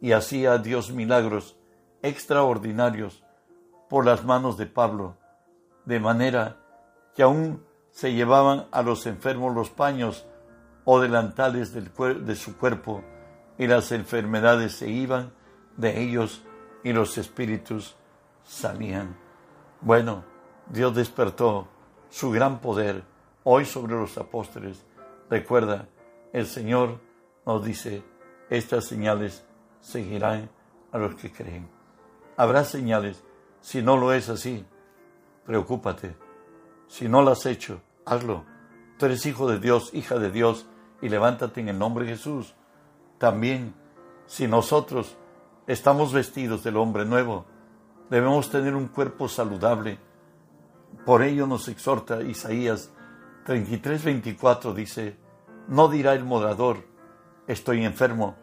y 0.00 0.12
hacía 0.12 0.58
Dios 0.58 0.92
milagros 0.92 1.56
extraordinarios 2.02 3.22
por 3.88 4.06
las 4.06 4.24
manos 4.24 4.56
de 4.56 4.66
Pablo, 4.66 5.16
de 5.84 6.00
manera 6.00 6.56
que 7.14 7.22
aún 7.22 7.64
se 7.90 8.12
llevaban 8.12 8.66
a 8.70 8.82
los 8.82 9.06
enfermos 9.06 9.54
los 9.54 9.70
paños 9.70 10.26
o 10.84 11.00
delantales 11.00 11.74
de 11.74 12.36
su 12.36 12.56
cuerpo, 12.56 13.02
y 13.58 13.66
las 13.66 13.92
enfermedades 13.92 14.72
se 14.72 14.88
iban 14.88 15.32
de 15.76 16.00
ellos 16.00 16.42
y 16.82 16.92
los 16.92 17.18
espíritus 17.18 17.96
salían. 18.42 19.16
Bueno, 19.82 20.24
Dios 20.68 20.94
despertó 20.94 21.68
su 22.08 22.30
gran 22.30 22.60
poder 22.60 23.02
hoy 23.44 23.64
sobre 23.64 23.94
los 23.94 24.16
apóstoles. 24.16 24.84
Recuerda, 25.28 25.88
el 26.32 26.46
Señor 26.46 27.00
nos 27.44 27.64
dice, 27.64 28.02
estas 28.48 28.86
señales 28.86 29.44
seguirán 29.80 30.50
a 30.92 30.98
los 30.98 31.14
que 31.14 31.32
creen. 31.32 31.68
Habrá 32.36 32.64
señales. 32.64 33.22
Si 33.60 33.82
no 33.82 33.96
lo 33.96 34.12
es 34.12 34.28
así, 34.28 34.64
preocúpate. 35.44 36.16
Si 36.88 37.08
no 37.08 37.22
lo 37.22 37.32
has 37.32 37.44
hecho, 37.46 37.82
hazlo. 38.06 38.44
Tú 38.98 39.06
eres 39.06 39.26
hijo 39.26 39.48
de 39.48 39.58
Dios, 39.58 39.90
hija 39.92 40.18
de 40.18 40.30
Dios, 40.30 40.66
y 41.02 41.08
levántate 41.08 41.60
en 41.60 41.68
el 41.68 41.78
nombre 41.78 42.04
de 42.04 42.12
Jesús. 42.12 42.54
También, 43.18 43.74
si 44.26 44.48
nosotros 44.48 45.16
estamos 45.66 46.12
vestidos 46.12 46.64
del 46.64 46.76
hombre 46.76 47.04
nuevo, 47.04 47.46
debemos 48.08 48.50
tener 48.50 48.74
un 48.74 48.88
cuerpo 48.88 49.28
saludable. 49.28 49.98
Por 51.04 51.22
ello 51.22 51.46
nos 51.46 51.68
exhorta 51.68 52.22
Isaías 52.22 52.92
33, 53.44 54.04
24, 54.04 54.74
dice, 54.74 55.16
no 55.68 55.88
dirá 55.88 56.12
el 56.14 56.24
morador, 56.24 56.78
estoy 57.46 57.84
enfermo, 57.84 58.36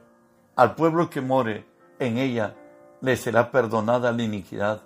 al 0.58 0.74
pueblo 0.74 1.10
que 1.10 1.22
more 1.22 1.66
en 2.00 2.18
ella 2.18 2.56
le 3.00 3.16
será 3.16 3.52
perdonada 3.52 4.12
la 4.12 4.24
iniquidad. 4.24 4.82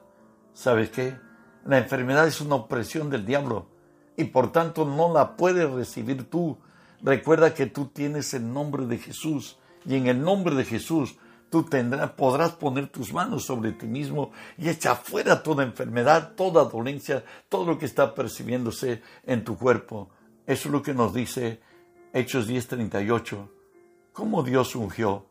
¿Sabes 0.54 0.90
qué? 0.90 1.18
La 1.66 1.78
enfermedad 1.78 2.28
es 2.28 2.42
una 2.42 2.56
opresión 2.56 3.10
del 3.10 3.26
diablo 3.26 3.68
y 4.18 4.26
por 4.26 4.52
tanto 4.52 4.84
no 4.86 5.14
la 5.14 5.38
puedes 5.38 5.70
recibir 5.72 6.30
tú. 6.30 6.58
Recuerda 7.02 7.54
que 7.54 7.68
tú 7.68 7.86
tienes 7.86 8.34
el 8.34 8.52
nombre 8.52 8.86
de 8.86 8.98
Jesús 8.98 9.58
y 9.86 9.96
en 9.96 10.08
el 10.08 10.22
nombre 10.22 10.56
de 10.56 10.66
Jesús 10.66 11.16
tú 11.50 11.64
tendrás, 11.64 12.12
podrás 12.12 12.52
poner 12.52 12.88
tus 12.88 13.14
manos 13.14 13.46
sobre 13.46 13.72
ti 13.72 13.88
mismo 13.88 14.32
y 14.58 14.68
echa 14.68 14.96
fuera 14.96 15.42
toda 15.42 15.64
enfermedad, 15.64 16.34
toda 16.36 16.66
dolencia, 16.66 17.24
todo 17.48 17.66
lo 17.66 17.78
que 17.78 17.86
está 17.86 18.14
percibiéndose 18.14 19.02
en 19.24 19.46
tu 19.46 19.58
cuerpo. 19.58 20.10
Eso 20.46 20.68
es 20.68 20.74
lo 20.74 20.84
que 20.84 20.94
nos 20.94 21.14
dice 21.14 21.62
Hechos 22.12 22.46
10:38. 22.50 23.50
¿Cómo 24.12 24.44
Dios 24.44 24.76
ungió 24.76 25.31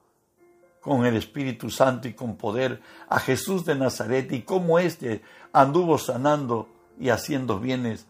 con 0.80 1.04
el 1.04 1.16
Espíritu 1.16 1.70
Santo 1.70 2.08
y 2.08 2.14
con 2.14 2.36
poder 2.36 2.80
a 3.08 3.18
Jesús 3.18 3.64
de 3.64 3.74
Nazaret 3.74 4.32
y 4.32 4.42
cómo 4.42 4.78
éste 4.78 5.22
anduvo 5.52 5.98
sanando 5.98 6.68
y 6.98 7.10
haciendo 7.10 7.58
bienes 7.58 8.06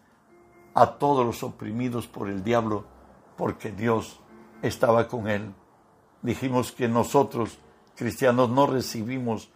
a 0.73 0.93
todos 0.93 1.25
los 1.25 1.43
oprimidos 1.43 2.07
por 2.07 2.29
el 2.29 2.43
diablo, 2.43 2.85
porque 3.37 3.71
Dios 3.71 4.19
estaba 4.61 5.07
con 5.07 5.27
él. 5.27 5.53
Dijimos 6.21 6.71
que 6.71 6.87
nosotros, 6.87 7.57
cristianos, 7.95 8.49
no 8.49 8.67
recibimos 8.67 9.49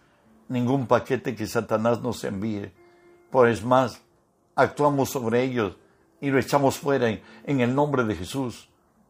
ningún 0.48 0.86
paquete 0.86 1.34
que 1.34 1.46
Satanás 1.46 2.02
nos 2.02 2.22
envíe. 2.24 2.72
Por 3.30 3.48
es 3.48 3.64
más, 3.64 4.02
actuamos 4.54 5.10
sobre 5.10 5.42
ellos 5.42 5.76
y 6.20 6.30
lo 6.30 6.38
echamos 6.38 6.78
fuera 6.78 7.08
en, 7.08 7.60
el 7.60 7.74
nombre 7.74 8.04
de 8.04 8.14
Jesús. 8.14 8.68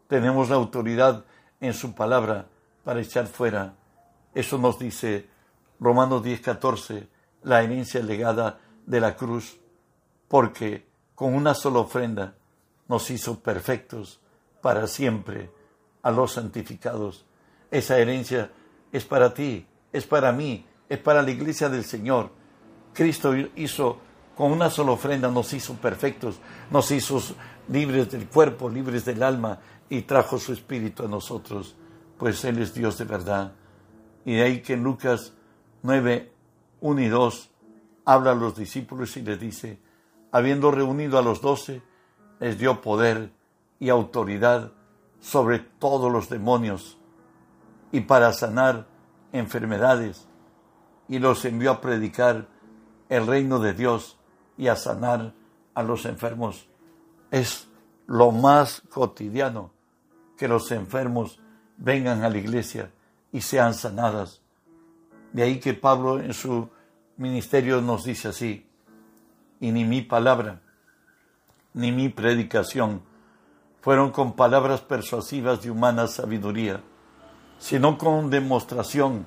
Tenemos 0.08 0.48
la 0.48 0.56
autoridad 0.56 1.24
en 1.60 1.72
su 1.74 1.94
palabra 1.94 2.46
para 2.84 3.00
echar 3.00 3.26
fuera 3.26 3.74
eso 4.36 4.58
nos 4.58 4.78
dice 4.78 5.26
Romanos 5.80 6.22
10:14, 6.22 7.08
la 7.44 7.62
herencia 7.62 8.02
legada 8.02 8.60
de 8.84 9.00
la 9.00 9.16
cruz, 9.16 9.58
porque 10.28 10.86
con 11.14 11.32
una 11.32 11.54
sola 11.54 11.78
ofrenda 11.78 12.34
nos 12.86 13.10
hizo 13.10 13.40
perfectos 13.40 14.20
para 14.60 14.86
siempre 14.88 15.50
a 16.02 16.10
los 16.10 16.32
santificados. 16.32 17.24
Esa 17.70 17.96
herencia 17.98 18.50
es 18.92 19.06
para 19.06 19.32
ti, 19.32 19.66
es 19.90 20.04
para 20.04 20.32
mí, 20.32 20.66
es 20.86 20.98
para 20.98 21.22
la 21.22 21.30
iglesia 21.30 21.70
del 21.70 21.84
Señor. 21.84 22.30
Cristo 22.92 23.34
hizo, 23.54 23.98
con 24.36 24.52
una 24.52 24.68
sola 24.68 24.92
ofrenda 24.92 25.30
nos 25.30 25.50
hizo 25.54 25.72
perfectos, 25.76 26.38
nos 26.70 26.90
hizo 26.90 27.22
libres 27.68 28.10
del 28.10 28.28
cuerpo, 28.28 28.68
libres 28.68 29.06
del 29.06 29.22
alma 29.22 29.60
y 29.88 30.02
trajo 30.02 30.38
su 30.38 30.52
espíritu 30.52 31.06
a 31.06 31.08
nosotros, 31.08 31.74
pues 32.18 32.44
Él 32.44 32.60
es 32.60 32.74
Dios 32.74 32.98
de 32.98 33.04
verdad. 33.06 33.54
Y 34.26 34.34
de 34.34 34.42
ahí 34.42 34.60
que 34.60 34.74
en 34.74 34.82
Lucas 34.82 35.32
9, 35.82 36.32
1 36.80 37.00
y 37.00 37.08
2 37.08 37.50
habla 38.04 38.32
a 38.32 38.34
los 38.34 38.56
discípulos 38.56 39.16
y 39.16 39.22
les 39.22 39.38
dice, 39.38 39.78
habiendo 40.32 40.72
reunido 40.72 41.16
a 41.16 41.22
los 41.22 41.40
doce, 41.40 41.80
les 42.40 42.58
dio 42.58 42.80
poder 42.80 43.30
y 43.78 43.88
autoridad 43.88 44.72
sobre 45.20 45.60
todos 45.60 46.10
los 46.12 46.28
demonios 46.28 46.98
y 47.92 48.00
para 48.00 48.32
sanar 48.32 48.88
enfermedades 49.30 50.26
y 51.08 51.20
los 51.20 51.44
envió 51.44 51.70
a 51.70 51.80
predicar 51.80 52.48
el 53.08 53.28
reino 53.28 53.60
de 53.60 53.74
Dios 53.74 54.18
y 54.58 54.66
a 54.66 54.74
sanar 54.74 55.34
a 55.72 55.84
los 55.84 56.04
enfermos. 56.04 56.68
Es 57.30 57.68
lo 58.08 58.32
más 58.32 58.82
cotidiano 58.90 59.70
que 60.36 60.48
los 60.48 60.72
enfermos 60.72 61.38
vengan 61.76 62.24
a 62.24 62.28
la 62.28 62.38
iglesia 62.38 62.90
y 63.36 63.42
sean 63.42 63.74
sanadas. 63.74 64.40
De 65.30 65.42
ahí 65.42 65.60
que 65.60 65.74
Pablo 65.74 66.20
en 66.20 66.32
su 66.32 66.70
ministerio 67.18 67.82
nos 67.82 68.04
dice 68.04 68.28
así, 68.28 68.66
y 69.60 69.72
ni 69.72 69.84
mi 69.84 70.00
palabra, 70.00 70.62
ni 71.74 71.92
mi 71.92 72.08
predicación 72.08 73.02
fueron 73.82 74.10
con 74.10 74.32
palabras 74.32 74.80
persuasivas 74.80 75.60
de 75.60 75.70
humana 75.70 76.06
sabiduría, 76.06 76.80
sino 77.58 77.98
con 77.98 78.30
demostración 78.30 79.26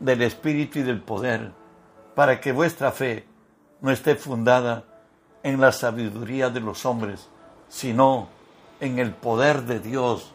del 0.00 0.20
Espíritu 0.20 0.80
y 0.80 0.82
del 0.82 1.00
poder, 1.00 1.52
para 2.14 2.42
que 2.42 2.52
vuestra 2.52 2.92
fe 2.92 3.26
no 3.80 3.90
esté 3.90 4.16
fundada 4.16 4.84
en 5.42 5.62
la 5.62 5.72
sabiduría 5.72 6.50
de 6.50 6.60
los 6.60 6.84
hombres, 6.84 7.30
sino 7.70 8.28
en 8.80 8.98
el 8.98 9.12
poder 9.12 9.62
de 9.62 9.80
Dios. 9.80 10.34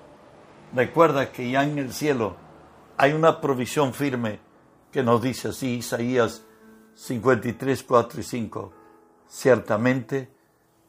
Recuerda 0.74 1.32
que 1.32 1.52
ya 1.52 1.64
en 1.64 1.78
el 1.78 1.94
cielo 1.94 2.41
hay 3.02 3.14
una 3.14 3.42
provisión 3.42 3.96
firme 3.96 4.40
que 4.92 5.02
nos 5.02 5.24
dice 5.24 5.48
así 5.48 5.78
Isaías 5.78 6.46
53, 6.94 7.82
4 7.82 8.20
y 8.20 8.24
5. 8.24 8.74
Ciertamente 9.28 10.32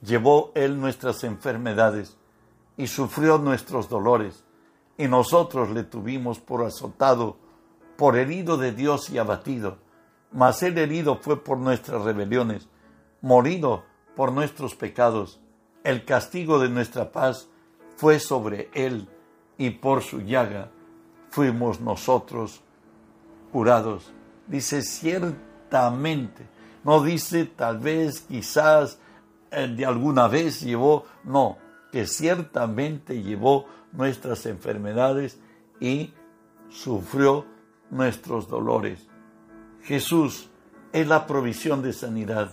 llevó 0.02 0.52
Él 0.54 0.78
nuestras 0.78 1.24
enfermedades 1.24 2.18
y 2.76 2.88
sufrió 2.88 3.38
nuestros 3.38 3.88
dolores, 3.88 4.44
y 4.98 5.08
nosotros 5.08 5.70
le 5.70 5.84
tuvimos 5.84 6.38
por 6.38 6.66
azotado, 6.66 7.38
por 7.96 8.18
herido 8.18 8.58
de 8.58 8.72
Dios 8.72 9.08
y 9.08 9.16
abatido. 9.16 9.78
Mas 10.32 10.62
el 10.62 10.76
herido 10.76 11.16
fue 11.16 11.42
por 11.42 11.56
nuestras 11.56 12.02
rebeliones, 12.02 12.68
morido 13.22 13.84
por 14.14 14.32
nuestros 14.32 14.74
pecados. 14.74 15.40
El 15.82 16.04
castigo 16.04 16.58
de 16.58 16.68
nuestra 16.68 17.10
paz 17.10 17.48
fue 17.96 18.20
sobre 18.20 18.68
Él, 18.74 19.08
y 19.56 19.70
por 19.70 20.02
su 20.02 20.20
llaga 20.20 20.72
fuimos 21.32 21.80
nosotros 21.80 22.60
curados. 23.50 24.12
Dice 24.46 24.82
ciertamente, 24.82 26.46
no 26.84 27.02
dice 27.02 27.46
tal 27.46 27.78
vez, 27.78 28.20
quizás, 28.20 28.98
eh, 29.50 29.66
de 29.66 29.86
alguna 29.86 30.28
vez 30.28 30.60
llevó, 30.60 31.06
no, 31.24 31.56
que 31.90 32.06
ciertamente 32.06 33.22
llevó 33.22 33.66
nuestras 33.92 34.44
enfermedades 34.44 35.40
y 35.80 36.12
sufrió 36.68 37.46
nuestros 37.90 38.48
dolores. 38.48 39.06
Jesús 39.84 40.50
es 40.92 41.06
la 41.06 41.26
provisión 41.26 41.82
de 41.82 41.94
sanidad. 41.94 42.52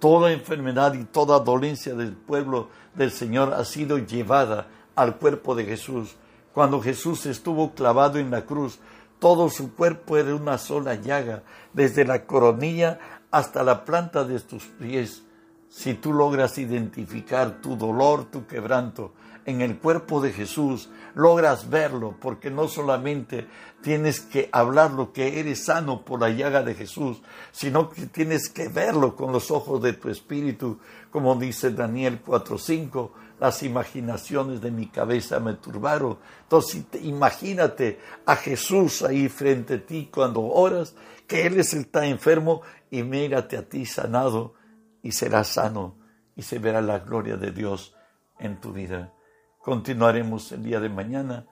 Toda 0.00 0.32
enfermedad 0.32 0.94
y 0.94 1.04
toda 1.04 1.38
dolencia 1.38 1.94
del 1.94 2.12
pueblo 2.12 2.70
del 2.94 3.12
Señor 3.12 3.54
ha 3.54 3.64
sido 3.64 3.98
llevada 3.98 4.66
al 4.96 5.16
cuerpo 5.16 5.54
de 5.54 5.64
Jesús 5.64 6.16
cuando 6.52 6.80
Jesús 6.80 7.26
estuvo 7.26 7.74
clavado 7.74 8.18
en 8.18 8.30
la 8.30 8.44
cruz, 8.44 8.78
Todo 9.20 9.50
su 9.50 9.74
cuerpo 9.74 10.16
era 10.16 10.34
una 10.34 10.56
sola 10.56 10.94
llaga, 10.94 11.42
desde 11.74 12.06
la 12.06 12.24
coronilla 12.24 12.98
hasta 13.30 13.62
la 13.62 13.84
planta 13.84 14.24
de 14.24 14.40
tus 14.40 14.64
pies. 14.64 15.22
Si 15.68 15.92
tú 15.92 16.14
logras 16.14 16.56
identificar 16.56 17.60
tu 17.60 17.76
dolor, 17.76 18.24
tu 18.24 18.46
quebranto 18.46 19.12
en 19.44 19.60
el 19.60 19.78
cuerpo 19.78 20.22
de 20.22 20.32
Jesús, 20.32 20.88
logras 21.14 21.68
verlo, 21.68 22.14
porque 22.18 22.50
no 22.50 22.66
solamente 22.66 23.46
tienes 23.82 24.20
que 24.20 24.48
hablar 24.52 24.92
lo 24.92 25.12
que 25.12 25.38
eres 25.38 25.66
sano 25.66 26.02
por 26.02 26.20
la 26.20 26.30
llaga 26.30 26.62
de 26.62 26.74
Jesús, 26.74 27.20
sino 27.52 27.90
que 27.90 28.06
tienes 28.06 28.48
que 28.48 28.68
verlo 28.68 29.16
con 29.16 29.32
los 29.32 29.50
ojos 29.50 29.82
de 29.82 29.92
tu 29.92 30.08
espíritu, 30.08 30.78
como 31.10 31.34
dice 31.36 31.70
Daniel 31.70 32.20
4:5, 32.24 33.10
las 33.40 33.62
imaginaciones 33.62 34.60
de 34.60 34.70
mi 34.70 34.88
cabeza 34.88 35.40
me 35.40 35.54
turbaron. 35.54 36.18
Entonces, 36.42 36.84
imagínate 37.02 37.98
a 38.26 38.36
Jesús 38.36 39.02
ahí 39.02 39.30
frente 39.30 39.74
a 39.74 39.86
ti 39.86 40.10
cuando 40.12 40.42
oras, 40.42 40.94
que 41.26 41.46
Él 41.46 41.58
es 41.58 41.72
el 41.72 41.80
está 41.80 42.04
enfermo 42.04 42.60
y 42.90 43.02
mírate 43.02 43.56
a 43.56 43.66
ti 43.66 43.86
sanado 43.86 44.54
y 45.02 45.12
serás 45.12 45.48
sano 45.48 45.96
y 46.36 46.42
se 46.42 46.58
verá 46.58 46.82
la 46.82 46.98
gloria 46.98 47.38
de 47.38 47.50
Dios 47.50 47.96
en 48.38 48.60
tu 48.60 48.74
vida. 48.74 49.14
Continuaremos 49.58 50.52
el 50.52 50.62
día 50.62 50.78
de 50.78 50.90
mañana 50.90 51.46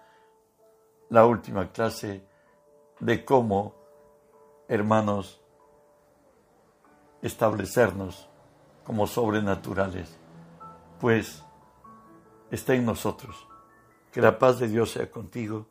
la 1.08 1.24
última 1.24 1.72
clase 1.72 2.22
de 3.00 3.24
cómo, 3.24 3.74
hermanos, 4.68 5.40
establecernos 7.22 8.28
como 8.84 9.06
sobrenaturales, 9.06 10.18
pues 11.00 11.44
está 12.50 12.74
en 12.74 12.84
nosotros. 12.84 13.46
Que 14.12 14.20
la 14.20 14.38
paz 14.38 14.58
de 14.58 14.68
Dios 14.68 14.90
sea 14.90 15.10
contigo. 15.10 15.66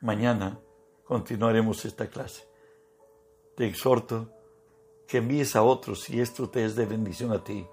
Mañana 0.00 0.60
continuaremos 1.04 1.84
esta 1.84 2.08
clase. 2.08 2.48
Te 3.56 3.66
exhorto 3.66 4.30
que 5.06 5.18
envíes 5.18 5.56
a 5.56 5.62
otros 5.62 6.02
si 6.02 6.20
esto 6.20 6.48
te 6.48 6.64
es 6.64 6.76
de 6.76 6.86
bendición 6.86 7.32
a 7.32 7.44
ti. 7.44 7.66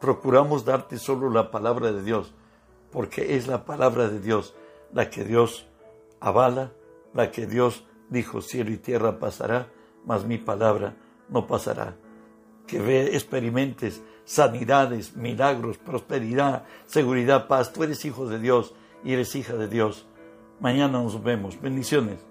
Procuramos 0.00 0.64
darte 0.64 0.98
solo 0.98 1.30
la 1.30 1.50
palabra 1.50 1.92
de 1.92 2.02
Dios, 2.02 2.34
porque 2.90 3.36
es 3.36 3.46
la 3.46 3.64
palabra 3.64 4.08
de 4.08 4.20
Dios 4.20 4.54
la 4.92 5.10
que 5.10 5.24
Dios 5.24 5.66
avala, 6.20 6.72
la 7.14 7.30
que 7.30 7.46
Dios 7.46 7.84
dijo 8.08 8.40
cielo 8.40 8.70
y 8.70 8.78
tierra 8.78 9.18
pasará, 9.18 9.68
mas 10.04 10.24
mi 10.24 10.38
palabra 10.38 10.96
no 11.28 11.46
pasará. 11.46 11.96
Que 12.66 12.80
ve, 12.80 13.14
experimentes 13.14 14.02
sanidades, 14.28 15.16
milagros, 15.16 15.78
prosperidad, 15.78 16.64
seguridad, 16.86 17.48
paz. 17.48 17.72
Tú 17.72 17.82
eres 17.82 18.04
hijo 18.04 18.28
de 18.28 18.38
Dios 18.38 18.74
y 19.02 19.14
eres 19.14 19.34
hija 19.34 19.54
de 19.54 19.68
Dios. 19.68 20.04
Mañana 20.60 20.98
nos 21.02 21.22
vemos. 21.22 21.58
Bendiciones. 21.60 22.27